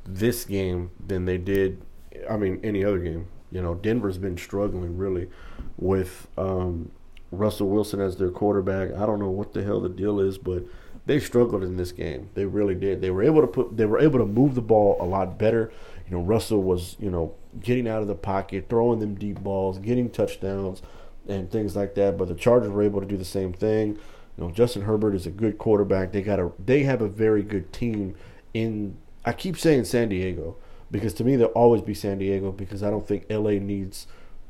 this 0.04 0.44
game 0.44 0.90
than 1.04 1.24
they 1.24 1.38
did. 1.38 1.82
I 2.28 2.36
mean, 2.36 2.60
any 2.62 2.84
other 2.84 2.98
game. 2.98 3.26
You 3.50 3.62
know, 3.62 3.74
Denver's 3.74 4.18
been 4.18 4.38
struggling 4.38 4.96
really 4.96 5.28
with 5.76 6.28
um, 6.38 6.92
Russell 7.32 7.68
Wilson 7.68 8.00
as 8.00 8.16
their 8.16 8.30
quarterback. 8.30 8.92
I 8.94 9.06
don't 9.06 9.18
know 9.18 9.30
what 9.30 9.52
the 9.52 9.64
hell 9.64 9.80
the 9.80 9.88
deal 9.88 10.20
is, 10.20 10.38
but 10.38 10.64
they 11.06 11.18
struggled 11.18 11.64
in 11.64 11.76
this 11.76 11.92
game. 11.92 12.30
They 12.34 12.44
really 12.44 12.74
did. 12.74 13.00
They 13.00 13.10
were 13.10 13.22
able 13.22 13.40
to 13.40 13.46
put. 13.46 13.76
They 13.76 13.86
were 13.86 13.98
able 13.98 14.18
to 14.18 14.26
move 14.26 14.54
the 14.54 14.62
ball 14.62 14.96
a 15.00 15.04
lot 15.04 15.38
better. 15.38 15.72
You 16.08 16.16
know, 16.16 16.22
Russell 16.22 16.62
was 16.62 16.96
you 17.00 17.10
know 17.10 17.34
getting 17.60 17.88
out 17.88 18.02
of 18.02 18.08
the 18.08 18.14
pocket, 18.14 18.66
throwing 18.68 19.00
them 19.00 19.14
deep 19.14 19.40
balls, 19.40 19.78
getting 19.78 20.10
touchdowns, 20.10 20.82
and 21.30 21.50
things 21.50 21.76
like 21.76 21.94
that. 21.94 22.18
But 22.18 22.28
the 22.28 22.34
Chargers 22.34 22.70
were 22.70 22.82
able 22.82 23.00
to 23.00 23.06
do 23.06 23.16
the 23.16 23.24
same 23.24 23.52
thing. 23.52 23.98
You 24.36 24.44
know, 24.44 24.50
Justin 24.50 24.82
Herbert 24.82 25.14
is 25.14 25.26
a 25.26 25.30
good 25.30 25.58
quarterback. 25.58 26.12
They 26.12 26.22
got 26.22 26.38
a. 26.38 26.52
They 26.58 26.82
have 26.82 27.02
a 27.02 27.08
very 27.08 27.42
good 27.42 27.72
team 27.72 28.14
in 28.54 28.96
I 29.24 29.32
keep 29.32 29.58
saying 29.58 29.84
San 29.84 30.08
Diego 30.08 30.56
because 30.90 31.14
to 31.14 31.24
me 31.24 31.36
they'll 31.36 31.48
always 31.48 31.82
be 31.82 31.94
San 31.94 32.18
Diego 32.18 32.52
because 32.52 32.82
I 32.82 32.90
don't 32.90 33.06
think 33.06 33.26
LA 33.30 33.52
needs 33.52 34.06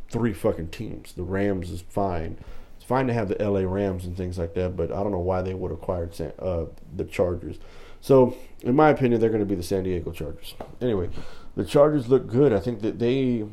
three 0.09 0.33
fucking 0.33 0.69
teams. 0.69 1.13
The 1.13 1.23
Rams 1.23 1.71
is 1.71 1.83
fine. 1.83 2.39
It's 2.77 2.85
fine 2.85 3.07
to 3.09 3.13
have 3.13 3.29
the 3.29 3.37
LA 3.45 3.61
Rams 3.61 4.05
and 4.05 4.17
things 4.17 4.39
like 4.39 4.55
that, 4.55 4.77
but 4.77 4.91
I 4.93 5.03
don't 5.03 5.13
know 5.13 5.19
why 5.19 5.43
they 5.43 5.55
would 5.55 5.73
acquire 5.73 6.09
San, 6.13 6.33
uh, 6.39 6.67
the 6.97 7.05
Chargers. 7.05 7.59
So, 8.01 8.35
in 8.63 8.75
my 8.75 8.89
opinion, 8.89 9.21
they're 9.21 9.29
going 9.29 9.41
to 9.41 9.47
be 9.47 9.55
the 9.55 9.63
San 9.63 9.85
Diego 9.85 10.11
Chargers. 10.11 10.55
Anyway, 10.81 11.11
the 11.57 11.65
Chargers 11.65 12.09
look 12.09 12.27
good. 12.27 12.53
I 12.53 12.61
think 12.61 12.81
that 12.81 12.99
they. 12.99 13.45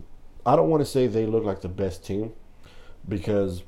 I 0.45 0.55
don't 0.55 0.69
want 0.69 0.79
to 0.79 0.85
say 0.85 1.07
they 1.07 1.25
look 1.25 1.43
like 1.43 1.59
the 1.59 1.67
best 1.67 2.05
team 2.05 2.31
because 3.07 3.63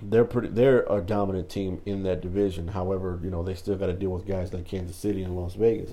they're 0.00 0.24
pretty. 0.24 0.48
They're 0.48 0.84
a 0.84 1.00
dominant 1.00 1.48
team 1.48 1.80
in 1.84 2.02
that 2.04 2.20
division. 2.20 2.68
However, 2.68 3.20
you 3.22 3.30
know 3.30 3.42
they 3.42 3.54
still 3.54 3.76
got 3.76 3.86
to 3.86 3.92
deal 3.92 4.10
with 4.10 4.26
guys 4.26 4.52
like 4.52 4.66
Kansas 4.66 4.96
City 4.96 5.22
and 5.22 5.36
Las 5.36 5.54
Vegas 5.54 5.92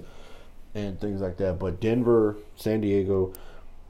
and 0.74 1.00
things 1.00 1.22
like 1.22 1.38
that. 1.38 1.60
But 1.60 1.80
Denver, 1.80 2.38
San 2.56 2.82
Diego, 2.82 3.34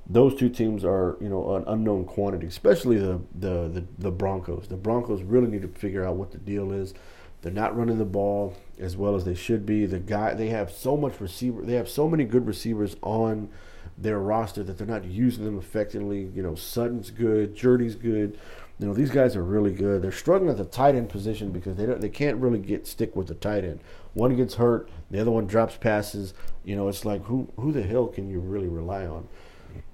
those 0.08 0.36
two 0.36 0.50
teams 0.50 0.84
are 0.84 1.18
you 1.22 1.30
know 1.30 1.56
an 1.56 1.64
unknown 1.68 2.06
quantity, 2.06 2.48
especially 2.48 2.98
the, 2.98 3.22
the 3.36 3.70
the 3.70 3.86
the, 3.98 4.12
Broncos. 4.12 4.68
The 4.68 4.78
Broncos 4.78 5.22
really 5.22 5.48
need 5.48 5.62
to 5.62 5.68
figure 5.68 6.06
out 6.06 6.16
what 6.16 6.32
the 6.32 6.38
deal 6.38 6.72
is. 6.72 6.94
They're 7.42 7.54
not 7.54 7.78
running 7.78 8.00
the 8.00 8.06
ball 8.06 8.58
as 8.80 8.98
well 8.98 9.16
as 9.16 9.24
they 9.24 9.36
should 9.36 9.66
be. 9.66 9.86
The 9.86 10.00
guy 10.00 10.34
they 10.34 10.50
have 10.50 10.72
so 10.72 10.98
much 10.98 11.22
receiver, 11.22 11.62
they 11.62 11.76
have 11.76 11.90
so 11.90 12.10
many 12.10 12.26
good 12.26 12.48
receivers 12.48 12.96
on 13.02 13.50
their 14.02 14.20
roster 14.20 14.64
that 14.64 14.78
they're 14.78 14.88
not 14.88 15.06
using 15.06 15.46
them 15.46 15.58
effectively. 15.58 16.30
You 16.34 16.44
know, 16.44 16.56
Sutton's 16.56 17.12
good, 17.12 17.56
Jeudy's 17.56 17.96
good. 17.96 18.38
You 18.80 18.88
know, 18.88 18.94
these 18.94 19.12
guys 19.12 19.36
are 19.36 19.44
really 19.44 19.74
good. 19.74 20.02
They're 20.02 20.12
struggling 20.12 20.50
at 20.50 20.58
the 20.58 20.64
tight 20.64 20.96
end 20.96 21.10
position 21.10 21.52
because 21.52 21.76
they 21.76 21.86
don't, 21.86 22.00
they 22.00 22.10
can't 22.10 22.38
really 22.38 22.60
get 22.60 22.88
stick 22.88 23.16
with 23.16 23.28
the 23.28 23.36
tight 23.36 23.66
end. 23.66 23.82
One 24.14 24.36
gets 24.36 24.56
hurt, 24.56 24.90
the 25.12 25.20
other 25.20 25.32
one 25.32 25.48
drops 25.48 25.76
passes. 25.76 26.34
You 26.64 26.78
know, 26.78 26.88
it's 26.88 27.04
like 27.04 27.24
who 27.26 27.50
who 27.58 27.72
the 27.72 27.84
hell 27.84 28.08
can 28.08 28.30
you 28.30 28.40
really 28.40 28.70
rely 28.70 29.06
on? 29.06 29.28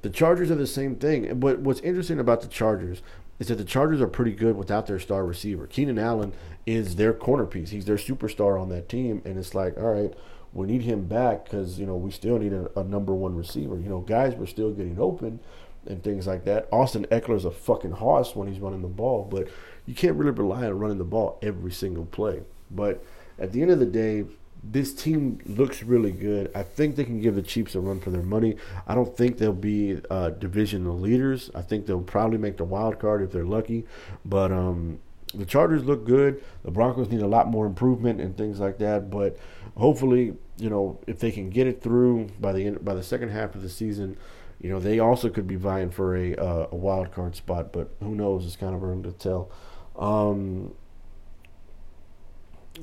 The 0.04 0.10
Chargers 0.10 0.52
are 0.52 0.56
the 0.56 0.68
same 0.68 0.96
thing. 0.96 1.40
But 1.40 1.60
what's 1.60 1.80
interesting 1.82 2.20
about 2.20 2.42
the 2.42 2.48
Chargers 2.48 3.02
is 3.40 3.48
that 3.48 3.56
the 3.56 3.66
Chargers 3.66 4.02
are 4.02 4.08
pretty 4.08 4.34
good 4.34 4.56
without 4.56 4.86
their 4.88 5.00
star 5.00 5.26
receiver. 5.26 5.68
Keenan 5.68 6.00
Allen 6.00 6.34
is 6.66 6.96
their 6.96 7.14
corner 7.14 7.46
piece. 7.46 7.72
He's 7.72 7.86
their 7.86 7.98
superstar 7.98 8.60
on 8.60 8.70
that 8.70 8.88
team, 8.88 9.22
and 9.26 9.38
it's 9.38 9.54
like, 9.54 9.78
all 9.78 9.94
right, 9.94 10.14
we 10.56 10.66
need 10.66 10.84
him 10.84 11.06
back 11.06 11.44
because 11.44 11.78
you 11.78 11.86
know 11.86 11.98
we 11.98 12.10
still 12.10 12.40
need 12.40 12.54
a, 12.54 12.80
a, 12.80 12.84
number 12.84 13.14
one 13.14 13.36
receiver. 13.36 13.78
You 13.78 13.90
know, 13.90 14.00
guys 14.00 14.36
were 14.36 14.48
still 14.48 14.72
getting 14.72 15.00
open 15.00 15.42
and 15.86 16.02
things 16.02 16.26
like 16.26 16.46
that. 16.46 16.68
Austin 16.72 17.06
Ekeler's 17.12 17.46
a 17.46 17.52
fucking 17.52 17.92
horse 17.92 18.36
when 18.36 18.48
he's 18.48 18.60
running 18.60 18.82
the 18.82 18.88
ball, 18.88 19.28
but 19.30 19.50
you 19.86 19.94
can't 19.94 20.16
really 20.16 20.32
rely 20.32 20.66
on 20.66 20.80
running 20.80 20.98
the 20.98 21.04
ball 21.04 21.38
every 21.44 21.72
single 21.72 22.06
play. 22.06 22.42
But 22.72 23.04
at 23.38 23.52
the 23.52 23.62
end 23.62 23.70
of 23.70 23.80
the 23.80 23.86
day, 23.86 24.26
this 24.64 24.96
team 24.96 25.40
looks 25.46 25.84
really 25.84 26.12
good. 26.12 26.50
I 26.56 26.64
think 26.64 26.96
they 26.96 27.04
can 27.04 27.22
give 27.22 27.36
the 27.36 27.42
Chiefs 27.42 27.76
a 27.76 27.82
run 27.82 28.00
for 28.00 28.10
their 28.10 28.24
money. 28.24 28.56
I 28.88 28.96
don't 28.96 29.16
think 29.16 29.38
they'll 29.38 29.54
be 29.54 30.00
uh, 30.10 30.30
divisional 30.30 30.98
leaders. 30.98 31.52
I 31.54 31.62
think 31.62 31.86
they'll 31.86 32.02
probably 32.02 32.38
make 32.38 32.58
the 32.58 32.64
wild 32.64 32.98
card 32.98 33.22
if 33.22 33.32
they're 33.32 33.44
lucky. 33.44 33.86
But 34.24 34.52
um, 34.54 35.00
the 35.38 35.46
Chargers 35.46 35.84
look 35.84 36.06
good. 36.06 36.44
The 36.64 36.72
Broncos 36.72 37.10
need 37.10 37.22
a 37.22 37.28
lot 37.28 37.48
more 37.48 37.66
improvement 37.66 38.22
and 38.22 38.36
things 38.38 38.60
like 38.60 38.78
that. 38.80 39.10
But 39.10 39.38
hopefully, 39.76 40.36
you 40.58 40.70
know, 40.70 41.00
if 41.08 41.20
they 41.20 41.32
can 41.32 41.50
get 41.50 41.68
it 41.68 41.82
through 41.82 42.30
by 42.40 42.54
the 42.54 42.66
end, 42.68 42.84
by 42.84 42.94
the 42.94 43.04
second 43.04 43.30
half 43.30 43.56
of 43.56 43.62
the 43.62 43.70
season, 43.70 44.18
you 44.62 44.70
know, 44.70 44.80
they 44.80 45.00
also 45.00 45.30
could 45.30 45.48
be 45.48 45.56
vying 45.56 45.92
for 45.92 46.16
a 46.16 46.36
uh, 46.36 46.68
a 46.72 46.76
wild 46.76 47.12
card 47.12 47.36
spot. 47.36 47.72
But 47.74 47.92
who 48.02 48.16
knows? 48.16 48.46
It's 48.46 48.56
kind 48.56 48.76
of 48.76 48.84
early 48.84 49.04
to 49.04 49.12
tell. 49.12 49.52
Um, 49.98 50.74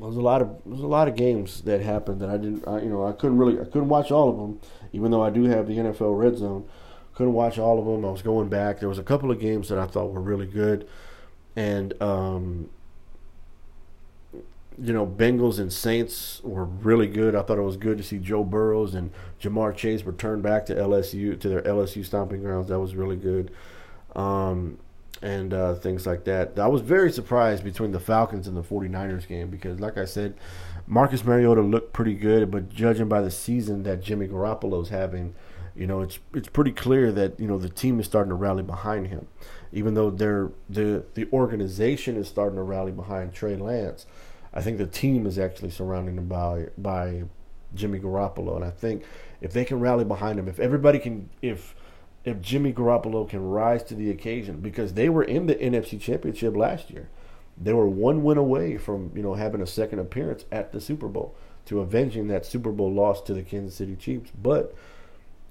there's 0.01 0.17
a 0.17 0.21
lot 0.21 0.43
of 0.43 0.61
there's 0.65 0.81
a 0.81 0.87
lot 0.87 1.09
of 1.09 1.17
games 1.17 1.63
that 1.63 1.81
happened 1.81 2.21
that 2.21 2.31
I 2.31 2.37
didn't 2.37 2.67
I, 2.67 2.81
you 2.81 2.89
know 2.89 3.07
I 3.07 3.13
couldn't 3.13 3.39
really 3.39 3.61
I 3.61 3.65
couldn't 3.65 3.89
watch 3.89 4.11
all 4.11 4.31
of 4.31 4.37
them 4.37 4.61
even 4.93 5.11
though 5.11 5.23
I 5.23 5.31
do 5.31 5.45
have 5.45 5.67
the 5.67 5.77
NFL 5.77 6.19
Red 6.19 6.39
Zone 6.39 6.67
couldn't 7.15 7.35
watch 7.35 7.59
all 7.59 7.79
of 7.79 7.85
them 7.85 8.05
I 8.05 8.11
was 8.11 8.23
going 8.23 8.49
back 8.49 8.81
there 8.81 8.89
was 8.89 8.99
a 8.99 9.03
couple 9.03 9.31
of 9.31 9.39
games 9.39 9.69
that 9.69 9.79
I 9.79 9.87
thought 9.87 10.13
were 10.13 10.21
really 10.21 10.47
good 10.47 10.89
and 11.57 12.01
um, 12.03 12.71
you 14.81 14.93
know, 14.93 15.07
Bengals 15.07 15.59
and 15.59 15.73
Saints 15.73 16.41
were 16.43 16.65
really 16.65 17.07
good. 17.07 17.35
I 17.35 17.43
thought 17.43 17.59
it 17.59 17.63
was 17.63 17.77
good 17.77 17.99
to 17.99 18.05
see 18.05 18.19
Joe 18.19 18.45
Burrows 18.45 18.95
and 18.95 19.11
JaMarr 19.41 19.77
Chase 19.77 20.03
return 20.05 20.41
back 20.41 20.67
to 20.67 20.75
LSU 20.75 21.39
to 21.39 21.49
their 21.49 21.63
LSU 21.63 22.05
stomping 22.05 22.43
grounds. 22.43 22.69
That 22.69 22.81
was 22.81 22.95
really 22.95 23.17
good, 23.17 23.51
um, 24.17 24.79
and 25.21 25.53
uh, 25.53 25.75
things 25.75 26.07
like 26.07 26.25
that. 26.25 26.59
I 26.59 26.69
was 26.69 26.81
very 26.81 27.13
surprised 27.13 27.65
between 27.65 27.93
the 27.93 28.01
Falcons 28.01 28.49
and 28.49 28.57
the 28.57 28.63
49ers 28.63 29.29
game 29.29 29.51
because, 29.51 29.79
like 29.79 29.99
I 29.99 30.05
said, 30.05 30.35
Marcus 30.87 31.25
Mariota 31.25 31.63
looked 31.63 31.93
pretty 31.93 32.15
good, 32.15 32.51
but 32.51 32.71
judging 32.71 33.09
by 33.09 33.21
the 33.21 33.31
season 33.31 33.83
that 33.83 34.03
Jimmy 34.03 34.27
Garoppolo's 34.27 34.89
having, 34.89 35.35
you 35.77 35.87
know, 35.87 36.01
it's 36.01 36.19
it's 36.35 36.49
pretty 36.49 36.73
clear 36.73 37.13
that 37.13 37.39
you 37.39 37.47
know 37.47 37.59
the 37.59 37.69
team 37.69 38.01
is 38.01 38.07
starting 38.07 38.31
to 38.31 38.37
rally 38.37 38.63
behind 38.63 39.09
him, 39.09 39.27
even 39.73 39.95
though 39.95 40.11
they're 40.11 40.51
the 40.69 41.05
the 41.15 41.29
organization 41.33 42.17
is 42.17 42.29
starting 42.29 42.57
to 42.57 42.63
rally 42.63 42.93
behind 42.93 43.33
Trey 43.33 43.57
Lance 43.57 44.07
I 44.55 44.61
think 44.61 44.79
the 44.79 44.87
team 44.87 45.27
is 45.27 45.39
actually 45.39 45.71
surrounding 45.71 46.17
him 46.17 46.29
by 46.29 46.69
by 46.77 47.25
Jimmy 47.75 47.99
Garoppolo, 47.99 48.57
and 48.57 48.65
I 48.65 48.71
think 48.71 49.05
if 49.41 49.53
they 49.53 49.65
can 49.65 49.81
rally 49.81 50.05
behind 50.05 50.39
him, 50.39 50.49
if 50.49 50.61
everybody 50.61 50.99
can, 50.99 51.31
if 51.41 51.75
if 52.25 52.41
Jimmy 52.41 52.73
Garoppolo 52.73 53.29
can 53.29 53.43
rise 53.49 53.83
to 53.85 53.95
the 53.95 54.11
occasion, 54.11 54.61
because 54.61 54.95
they 54.95 55.09
were 55.09 55.25
in 55.25 55.47
the 55.47 55.55
NFC 55.55 56.01
Championship 56.01 56.55
last 56.55 56.91
year, 56.91 57.09
they 57.61 57.73
were 57.73 57.89
one 57.89 58.23
win 58.23 58.39
away 58.39 58.77
from 58.77 59.11
you 59.15 59.23
know 59.23 59.35
having 59.35 59.63
a 59.63 59.67
second 59.67 60.01
appearance 60.01 60.45
at 60.53 60.73
the 60.73 60.81
Super 60.81 61.09
Bowl 61.09 61.35
to 61.65 61.81
avenging 61.81 62.29
that 62.29 62.45
Super 62.45 62.73
Bowl 62.73 62.93
loss 62.93 63.23
to 63.23 63.35
the 63.35 63.43
Kansas 63.43 63.77
City 63.77 63.97
Chiefs, 63.97 64.31
but. 64.41 64.75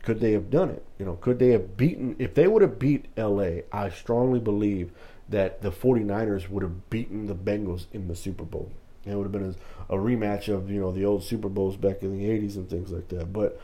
Could 0.03 0.19
they 0.19 0.31
have 0.31 0.49
done 0.49 0.69
it? 0.69 0.83
You 0.97 1.05
know, 1.05 1.15
could 1.15 1.39
they 1.39 1.49
have 1.49 1.77
beaten 1.77 2.15
if 2.17 2.33
they 2.33 2.47
would 2.47 2.61
have 2.61 2.79
beat 2.79 3.05
LA, 3.17 3.61
I 3.71 3.89
strongly 3.89 4.39
believe 4.39 4.91
that 5.29 5.61
the 5.61 5.71
49ers 5.71 6.49
would 6.49 6.63
have 6.63 6.89
beaten 6.89 7.27
the 7.27 7.35
Bengals 7.35 7.85
in 7.93 8.07
the 8.07 8.15
Super 8.15 8.43
Bowl. 8.43 8.71
It 9.05 9.15
would 9.15 9.23
have 9.23 9.31
been 9.31 9.55
a, 9.89 9.95
a, 9.95 9.97
rematch 9.97 10.47
of 10.47 10.69
you 10.69 10.79
know 10.79 10.91
the 10.91 11.05
old 11.05 11.23
Super 11.23 11.49
Bowls 11.49 11.75
back 11.75 12.03
in 12.03 12.17
the 12.17 12.25
'80s 12.25 12.55
and 12.55 12.69
things 12.69 12.91
like 12.91 13.07
that. 13.09 13.33
But 13.33 13.59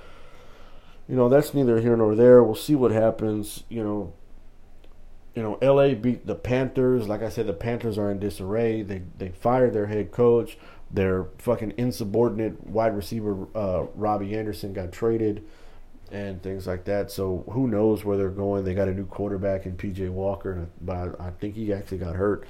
you 1.08 1.16
know 1.16 1.30
that's 1.30 1.54
neither 1.54 1.80
here 1.80 1.96
nor 1.96 2.16
there. 2.16 2.42
We'll 2.44 2.56
see 2.56 2.76
what 2.76 2.92
happens. 2.92 3.64
You 3.70 3.84
know, 3.84 4.14
you 5.36 5.44
know, 5.44 5.60
LA 5.62 5.94
beat 5.94 6.26
the 6.26 6.34
Panthers. 6.34 7.08
Like 7.08 7.22
I 7.22 7.30
said, 7.30 7.46
the 7.46 7.54
Panthers 7.54 8.00
are 8.00 8.10
in 8.10 8.18
disarray. 8.18 8.82
They 8.82 9.04
they 9.20 9.30
fired 9.30 9.74
their 9.74 9.86
head 9.86 10.12
coach. 10.12 10.58
Their 10.90 11.26
fucking 11.38 11.74
insubordinate 11.78 12.66
wide 12.66 12.96
receiver 12.96 13.48
uh, 13.54 13.86
Robbie 13.94 14.36
Anderson 14.36 14.74
got 14.74 14.92
traded, 14.92 15.44
and 16.12 16.42
things 16.42 16.68
like 16.68 16.86
that. 16.86 17.12
So 17.12 17.44
who 17.52 17.68
knows 17.68 18.04
where 18.04 18.18
they're 18.18 18.30
going? 18.30 18.64
They 18.64 18.74
got 18.74 18.88
a 18.88 18.94
new 18.94 19.06
quarterback 19.06 19.66
in 19.66 19.78
PJ 19.78 20.10
Walker, 20.10 20.68
but 20.82 21.20
I 21.20 21.32
think 21.32 21.56
he 21.56 21.74
actually 21.74 22.00
got 22.00 22.16
hurt 22.16 22.46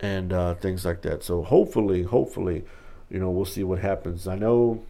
and 0.00 0.32
uh, 0.32 0.54
things 0.54 0.84
like 0.84 1.02
that. 1.02 1.22
So 1.22 1.42
hopefully, 1.42 2.02
hopefully, 2.02 2.64
you 3.10 3.18
know, 3.18 3.30
we'll 3.30 3.44
see 3.44 3.64
what 3.64 3.78
happens. 3.80 4.26
I 4.26 4.36
know 4.36 4.82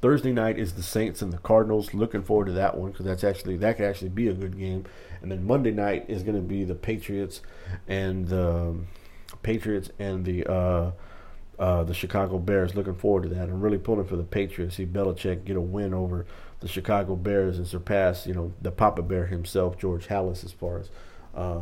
Thursday 0.00 0.32
night 0.32 0.58
is 0.58 0.74
the 0.74 0.82
Saints 0.82 1.20
and 1.22 1.32
the 1.32 1.38
Cardinals. 1.38 1.92
Looking 1.92 2.22
forward 2.22 2.46
to 2.46 2.52
that 2.52 2.76
one 2.76 2.90
because 2.90 3.06
that's 3.06 3.24
actually 3.24 3.56
that 3.58 3.76
could 3.76 3.86
actually 3.86 4.10
be 4.10 4.28
a 4.28 4.32
good 4.32 4.58
game. 4.58 4.84
And 5.22 5.30
then 5.30 5.46
Monday 5.46 5.72
night 5.72 6.06
is 6.08 6.22
going 6.22 6.36
to 6.36 6.42
be 6.42 6.64
the 6.64 6.74
Patriots 6.74 7.42
and 7.86 8.28
the 8.28 8.50
um, 8.50 8.86
Patriots 9.42 9.90
and 9.98 10.24
the 10.24 10.46
uh, 10.46 10.90
uh, 11.58 11.84
the 11.84 11.92
Chicago 11.92 12.38
Bears. 12.38 12.74
Looking 12.74 12.94
forward 12.94 13.24
to 13.24 13.28
that. 13.30 13.42
I'm 13.42 13.60
really 13.60 13.78
pulling 13.78 14.06
for 14.06 14.16
the 14.16 14.22
Patriots. 14.22 14.76
See 14.76 14.86
Belichick 14.86 15.44
get 15.44 15.56
a 15.56 15.60
win 15.60 15.92
over 15.92 16.26
the 16.60 16.68
Chicago 16.68 17.16
Bears 17.16 17.58
and 17.58 17.66
surpass 17.66 18.26
you 18.26 18.34
know 18.34 18.52
the 18.60 18.70
Papa 18.70 19.02
Bear 19.02 19.26
himself, 19.26 19.78
George 19.78 20.08
Halas, 20.08 20.44
as 20.44 20.52
far 20.52 20.78
as 20.78 20.90
uh, 21.34 21.60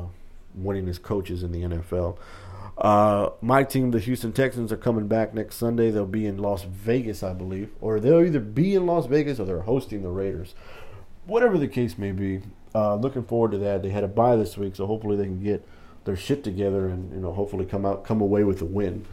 winning 0.55 0.87
his 0.87 0.99
coaches 0.99 1.43
in 1.43 1.53
the 1.53 1.63
NFL. 1.63 2.19
Uh, 2.77 3.31
my 3.41 3.65
team, 3.65 3.91
the 3.91 3.99
Houston 3.99 4.33
Texans, 4.33 4.71
are 4.71 4.77
coming 4.77 5.09
back 5.09 5.35
next 5.35 5.57
Sunday. 5.57 5.91
They'll 5.91 6.07
be 6.07 6.27
in 6.27 6.39
Las 6.39 6.63
Vegas, 6.63 7.23
I 7.23 7.33
believe, 7.33 7.71
or 7.81 7.99
they'll 7.99 8.25
either 8.25 8.41
be 8.41 8.75
in 8.75 8.87
Las 8.87 9.07
Vegas 9.07 9.41
or 9.41 9.47
they're 9.47 9.63
hosting 9.63 10.03
the 10.03 10.11
Raiders. 10.11 10.55
Whatever 11.27 11.59
the 11.59 11.67
case 11.67 11.99
may 11.99 12.13
be, 12.13 12.43
uh, 12.75 12.95
looking 12.95 13.25
forward 13.25 13.51
to 13.53 13.59
that. 13.59 13.83
They 13.83 13.91
had 13.91 14.05
a 14.05 14.09
bye 14.09 14.37
this 14.37 14.57
week, 14.57 14.77
so 14.77 14.87
hopefully 14.87 15.17
they 15.17 15.25
can 15.25 15.43
get 15.43 15.67
their 16.05 16.17
shit 16.17 16.43
together 16.45 16.89
and 16.89 17.13
you 17.13 17.21
know 17.21 17.33
hopefully 17.33 17.67
come 17.67 17.85
out 17.85 18.05
come 18.05 18.21
away 18.21 18.45
with 18.45 18.63
a 18.63 18.65
win 18.65 19.05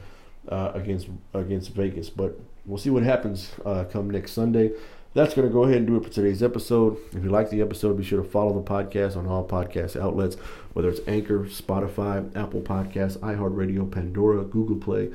uh, 0.48 0.72
against 0.74 1.08
against 1.34 1.72
Vegas. 1.74 2.10
But 2.10 2.40
we'll 2.66 2.78
see 2.78 2.90
what 2.90 3.04
happens 3.04 3.52
uh, 3.66 3.86
come 3.86 4.10
next 4.10 4.34
Sunday 4.34 4.72
that's 5.16 5.34
going 5.34 5.48
to 5.48 5.54
go 5.54 5.64
ahead 5.64 5.78
and 5.78 5.88
do 5.88 5.96
it 5.96 6.04
for 6.04 6.10
today's 6.10 6.44
episode. 6.44 6.98
If 7.14 7.24
you 7.24 7.30
like 7.30 7.50
the 7.50 7.62
episode, 7.62 7.98
be 7.98 8.04
sure 8.04 8.22
to 8.22 8.30
follow 8.30 8.54
the 8.54 8.70
podcast 8.70 9.16
on 9.16 9.26
all 9.26 9.48
podcast 9.48 10.00
outlets, 10.00 10.36
whether 10.74 10.90
it's 10.90 11.00
Anchor, 11.08 11.46
Spotify, 11.46 12.36
Apple 12.36 12.62
Podcasts, 12.62 13.18
iHeartRadio, 13.20 13.90
Pandora, 13.90 14.44
Google 14.44 14.76
Play, 14.76 15.12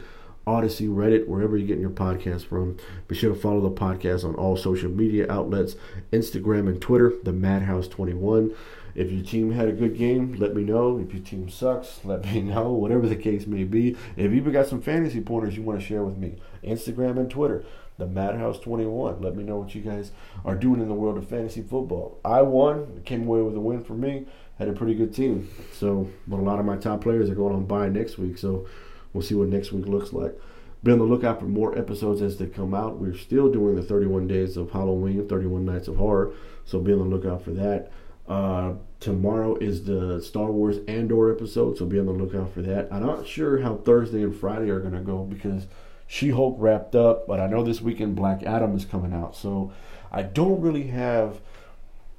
Odyssey, 0.46 0.88
Reddit, 0.88 1.28
wherever 1.28 1.54
you're 1.54 1.66
getting 1.66 1.82
your 1.82 1.90
podcast 1.90 2.46
from. 2.46 2.78
Be 3.08 3.14
sure 3.14 3.34
to 3.34 3.38
follow 3.38 3.60
the 3.60 3.70
podcast 3.70 4.24
on 4.24 4.34
all 4.36 4.56
social 4.56 4.90
media 4.90 5.30
outlets 5.30 5.76
Instagram 6.14 6.66
and 6.66 6.80
Twitter, 6.80 7.12
the 7.22 7.32
Madhouse21. 7.32 8.56
If 8.94 9.10
your 9.10 9.24
team 9.24 9.52
had 9.52 9.68
a 9.68 9.72
good 9.72 9.96
game, 9.96 10.34
let 10.38 10.54
me 10.54 10.62
know. 10.62 10.98
If 10.98 11.12
your 11.12 11.22
team 11.22 11.48
sucks, 11.48 12.00
let 12.04 12.24
me 12.24 12.40
know. 12.42 12.72
Whatever 12.72 13.08
the 13.08 13.16
case 13.16 13.46
may 13.46 13.64
be. 13.64 13.96
If 14.16 14.32
you've 14.32 14.52
got 14.52 14.66
some 14.66 14.82
fantasy 14.82 15.20
pointers 15.20 15.56
you 15.56 15.62
want 15.62 15.80
to 15.80 15.86
share 15.86 16.02
with 16.02 16.16
me, 16.16 16.36
Instagram 16.64 17.18
and 17.18 17.30
Twitter 17.30 17.64
the 18.00 18.06
Madhouse 18.06 18.58
21. 18.58 19.20
Let 19.20 19.36
me 19.36 19.44
know 19.44 19.58
what 19.58 19.74
you 19.74 19.82
guys 19.82 20.10
are 20.44 20.56
doing 20.56 20.80
in 20.80 20.88
the 20.88 20.94
world 20.94 21.16
of 21.16 21.28
fantasy 21.28 21.62
football. 21.62 22.18
I 22.24 22.42
won, 22.42 23.02
came 23.04 23.28
away 23.28 23.42
with 23.42 23.54
a 23.54 23.60
win 23.60 23.84
for 23.84 23.92
me, 23.92 24.26
had 24.58 24.68
a 24.68 24.72
pretty 24.72 24.94
good 24.94 25.14
team. 25.14 25.48
So, 25.72 26.10
but 26.26 26.40
a 26.40 26.42
lot 26.42 26.58
of 26.58 26.64
my 26.64 26.76
top 26.76 27.02
players 27.02 27.30
are 27.30 27.34
going 27.34 27.54
on 27.54 27.66
bye 27.66 27.88
next 27.88 28.18
week, 28.18 28.38
so 28.38 28.66
we'll 29.12 29.22
see 29.22 29.34
what 29.34 29.48
next 29.48 29.70
week 29.70 29.86
looks 29.86 30.12
like. 30.12 30.36
Be 30.82 30.92
on 30.92 30.98
the 30.98 31.04
lookout 31.04 31.38
for 31.38 31.44
more 31.44 31.78
episodes 31.78 32.22
as 32.22 32.38
they 32.38 32.46
come 32.46 32.74
out. 32.74 32.96
We're 32.96 33.14
still 33.14 33.52
doing 33.52 33.76
the 33.76 33.82
31 33.82 34.26
days 34.26 34.56
of 34.56 34.70
Halloween, 34.70 35.28
31 35.28 35.66
nights 35.66 35.88
of 35.88 35.96
horror, 35.96 36.32
so 36.64 36.80
be 36.80 36.92
on 36.92 36.98
the 36.98 37.04
lookout 37.04 37.44
for 37.44 37.50
that. 37.50 37.92
Uh, 38.30 38.74
tomorrow 39.00 39.56
is 39.56 39.82
the 39.82 40.22
Star 40.22 40.52
Wars 40.52 40.76
Andor 40.86 41.32
episode, 41.32 41.76
so 41.76 41.84
be 41.84 41.98
on 41.98 42.06
the 42.06 42.12
lookout 42.12 42.54
for 42.54 42.62
that. 42.62 42.86
I'm 42.92 43.04
not 43.04 43.26
sure 43.26 43.60
how 43.60 43.78
Thursday 43.78 44.22
and 44.22 44.32
Friday 44.32 44.70
are 44.70 44.78
going 44.78 44.94
to 44.94 45.00
go 45.00 45.24
because 45.24 45.66
she 46.06 46.30
Hulk 46.30 46.54
wrapped 46.56 46.94
up, 46.94 47.26
but 47.26 47.40
I 47.40 47.48
know 47.48 47.64
this 47.64 47.80
weekend 47.80 48.14
Black 48.14 48.44
Adam 48.44 48.76
is 48.76 48.84
coming 48.84 49.12
out. 49.12 49.34
So 49.34 49.72
I 50.12 50.22
don't 50.22 50.60
really 50.60 50.86
have 50.86 51.40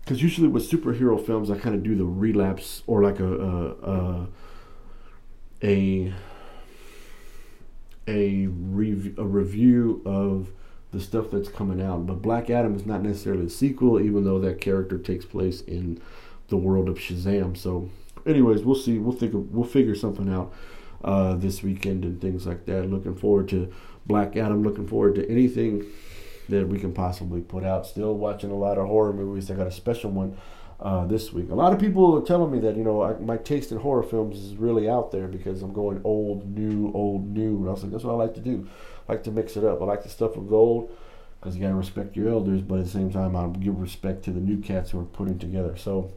because 0.01 0.21
usually 0.21 0.49
with 0.49 0.69
superhero 0.69 1.25
films 1.25 1.49
I 1.49 1.57
kind 1.57 1.75
of 1.75 1.81
do 1.81 1.95
the 1.95 2.03
relapse 2.03 2.83
or 2.87 3.01
like 3.01 3.21
a 3.21 3.33
a 3.81 4.27
a, 5.63 6.13
a, 8.05 8.47
rev- 8.47 9.17
a 9.17 9.25
review 9.25 10.01
of 10.05 10.49
the 10.91 10.99
stuff 10.99 11.31
that's 11.31 11.49
coming 11.49 11.81
out. 11.81 12.05
But 12.05 12.21
Black 12.21 12.49
Adam 12.49 12.75
is 12.75 12.85
not 12.85 13.01
necessarily 13.01 13.45
a 13.45 13.49
sequel, 13.49 13.99
even 13.99 14.23
though 14.23 14.39
that 14.39 14.61
character 14.61 14.97
takes 14.97 15.25
place 15.25 15.61
in 15.61 16.01
the 16.49 16.57
world 16.57 16.89
of 16.89 16.97
Shazam. 16.97 17.57
So, 17.57 17.89
anyways, 18.25 18.63
we'll 18.63 18.75
see. 18.75 18.97
We'll 18.97 19.15
think. 19.15 19.33
We'll 19.33 19.63
figure 19.63 19.95
something 19.95 20.31
out 20.31 20.53
uh, 21.03 21.35
this 21.35 21.63
weekend 21.63 22.03
and 22.03 22.21
things 22.21 22.45
like 22.45 22.65
that. 22.65 22.89
Looking 22.89 23.15
forward 23.15 23.49
to 23.49 23.71
Black 24.05 24.35
Adam. 24.35 24.63
Looking 24.63 24.87
forward 24.87 25.15
to 25.15 25.29
anything 25.29 25.85
that 26.49 26.67
we 26.67 26.79
can 26.79 26.93
possibly 26.93 27.41
put 27.41 27.63
out. 27.63 27.87
Still 27.87 28.15
watching 28.15 28.51
a 28.51 28.57
lot 28.57 28.77
of 28.77 28.87
horror 28.87 29.13
movies. 29.13 29.49
I 29.49 29.55
got 29.55 29.67
a 29.67 29.71
special 29.71 30.11
one 30.11 30.37
uh, 30.81 31.05
this 31.05 31.31
week. 31.31 31.51
A 31.51 31.55
lot 31.55 31.73
of 31.73 31.79
people 31.79 32.17
are 32.17 32.25
telling 32.25 32.51
me 32.51 32.59
that 32.59 32.75
you 32.75 32.83
know 32.83 33.03
I, 33.03 33.13
my 33.19 33.37
taste 33.37 33.71
in 33.71 33.77
horror 33.77 34.03
films 34.03 34.37
is 34.37 34.55
really 34.55 34.89
out 34.89 35.11
there 35.11 35.27
because 35.27 35.61
I'm 35.61 35.73
going 35.73 36.01
old, 36.03 36.57
new, 36.57 36.91
old, 36.93 37.27
new. 37.27 37.57
And 37.57 37.69
I 37.69 37.71
was 37.71 37.83
like, 37.83 37.91
that's 37.91 38.03
what 38.03 38.13
I 38.13 38.17
like 38.17 38.33
to 38.35 38.41
do. 38.41 38.67
I 39.07 39.13
like 39.13 39.23
to 39.25 39.31
mix 39.31 39.57
it 39.57 39.63
up. 39.63 39.81
I 39.81 39.85
like 39.85 40.03
the 40.03 40.09
stuff 40.09 40.35
with 40.35 40.49
gold 40.49 40.91
because 41.39 41.55
you 41.55 41.61
gotta 41.61 41.75
respect 41.75 42.15
your 42.15 42.29
elders, 42.29 42.61
but 42.61 42.79
at 42.79 42.85
the 42.85 42.91
same 42.91 43.11
time, 43.11 43.35
I 43.35 43.47
give 43.47 43.79
respect 43.79 44.23
to 44.25 44.31
the 44.31 44.39
new 44.39 44.57
cats 44.57 44.91
who 44.91 44.99
are 44.99 45.05
putting 45.05 45.39
together. 45.39 45.75
So 45.75 46.11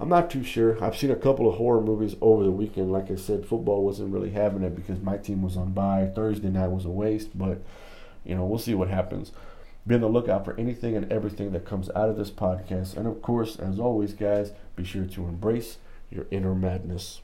I'm 0.00 0.08
not 0.08 0.30
too 0.30 0.44
sure. 0.44 0.82
I've 0.82 0.96
seen 0.96 1.10
a 1.10 1.16
couple 1.16 1.48
of 1.48 1.56
horror 1.56 1.80
movies 1.80 2.16
over 2.20 2.44
the 2.44 2.50
weekend. 2.50 2.92
Like 2.92 3.10
I 3.10 3.16
said, 3.16 3.46
football 3.46 3.84
wasn't 3.84 4.12
really 4.12 4.30
having 4.30 4.62
it 4.62 4.76
because 4.76 5.00
my 5.00 5.16
team 5.16 5.42
was 5.42 5.56
on 5.56 5.72
bye. 5.72 6.10
Thursday 6.14 6.48
night 6.48 6.68
was 6.68 6.84
a 6.84 6.90
waste, 6.90 7.36
but 7.36 7.60
you 8.24 8.34
know 8.34 8.44
we'll 8.44 8.58
see 8.58 8.74
what 8.74 8.88
happens. 8.88 9.32
Be 9.88 9.94
on 9.94 10.02
the 10.02 10.08
lookout 10.08 10.44
for 10.44 10.54
anything 10.60 10.94
and 10.94 11.10
everything 11.10 11.52
that 11.52 11.64
comes 11.64 11.88
out 11.96 12.10
of 12.10 12.18
this 12.18 12.30
podcast. 12.30 12.94
And 12.94 13.06
of 13.06 13.22
course, 13.22 13.56
as 13.56 13.80
always, 13.80 14.12
guys, 14.12 14.52
be 14.76 14.84
sure 14.84 15.06
to 15.06 15.24
embrace 15.24 15.78
your 16.10 16.26
inner 16.30 16.54
madness. 16.54 17.22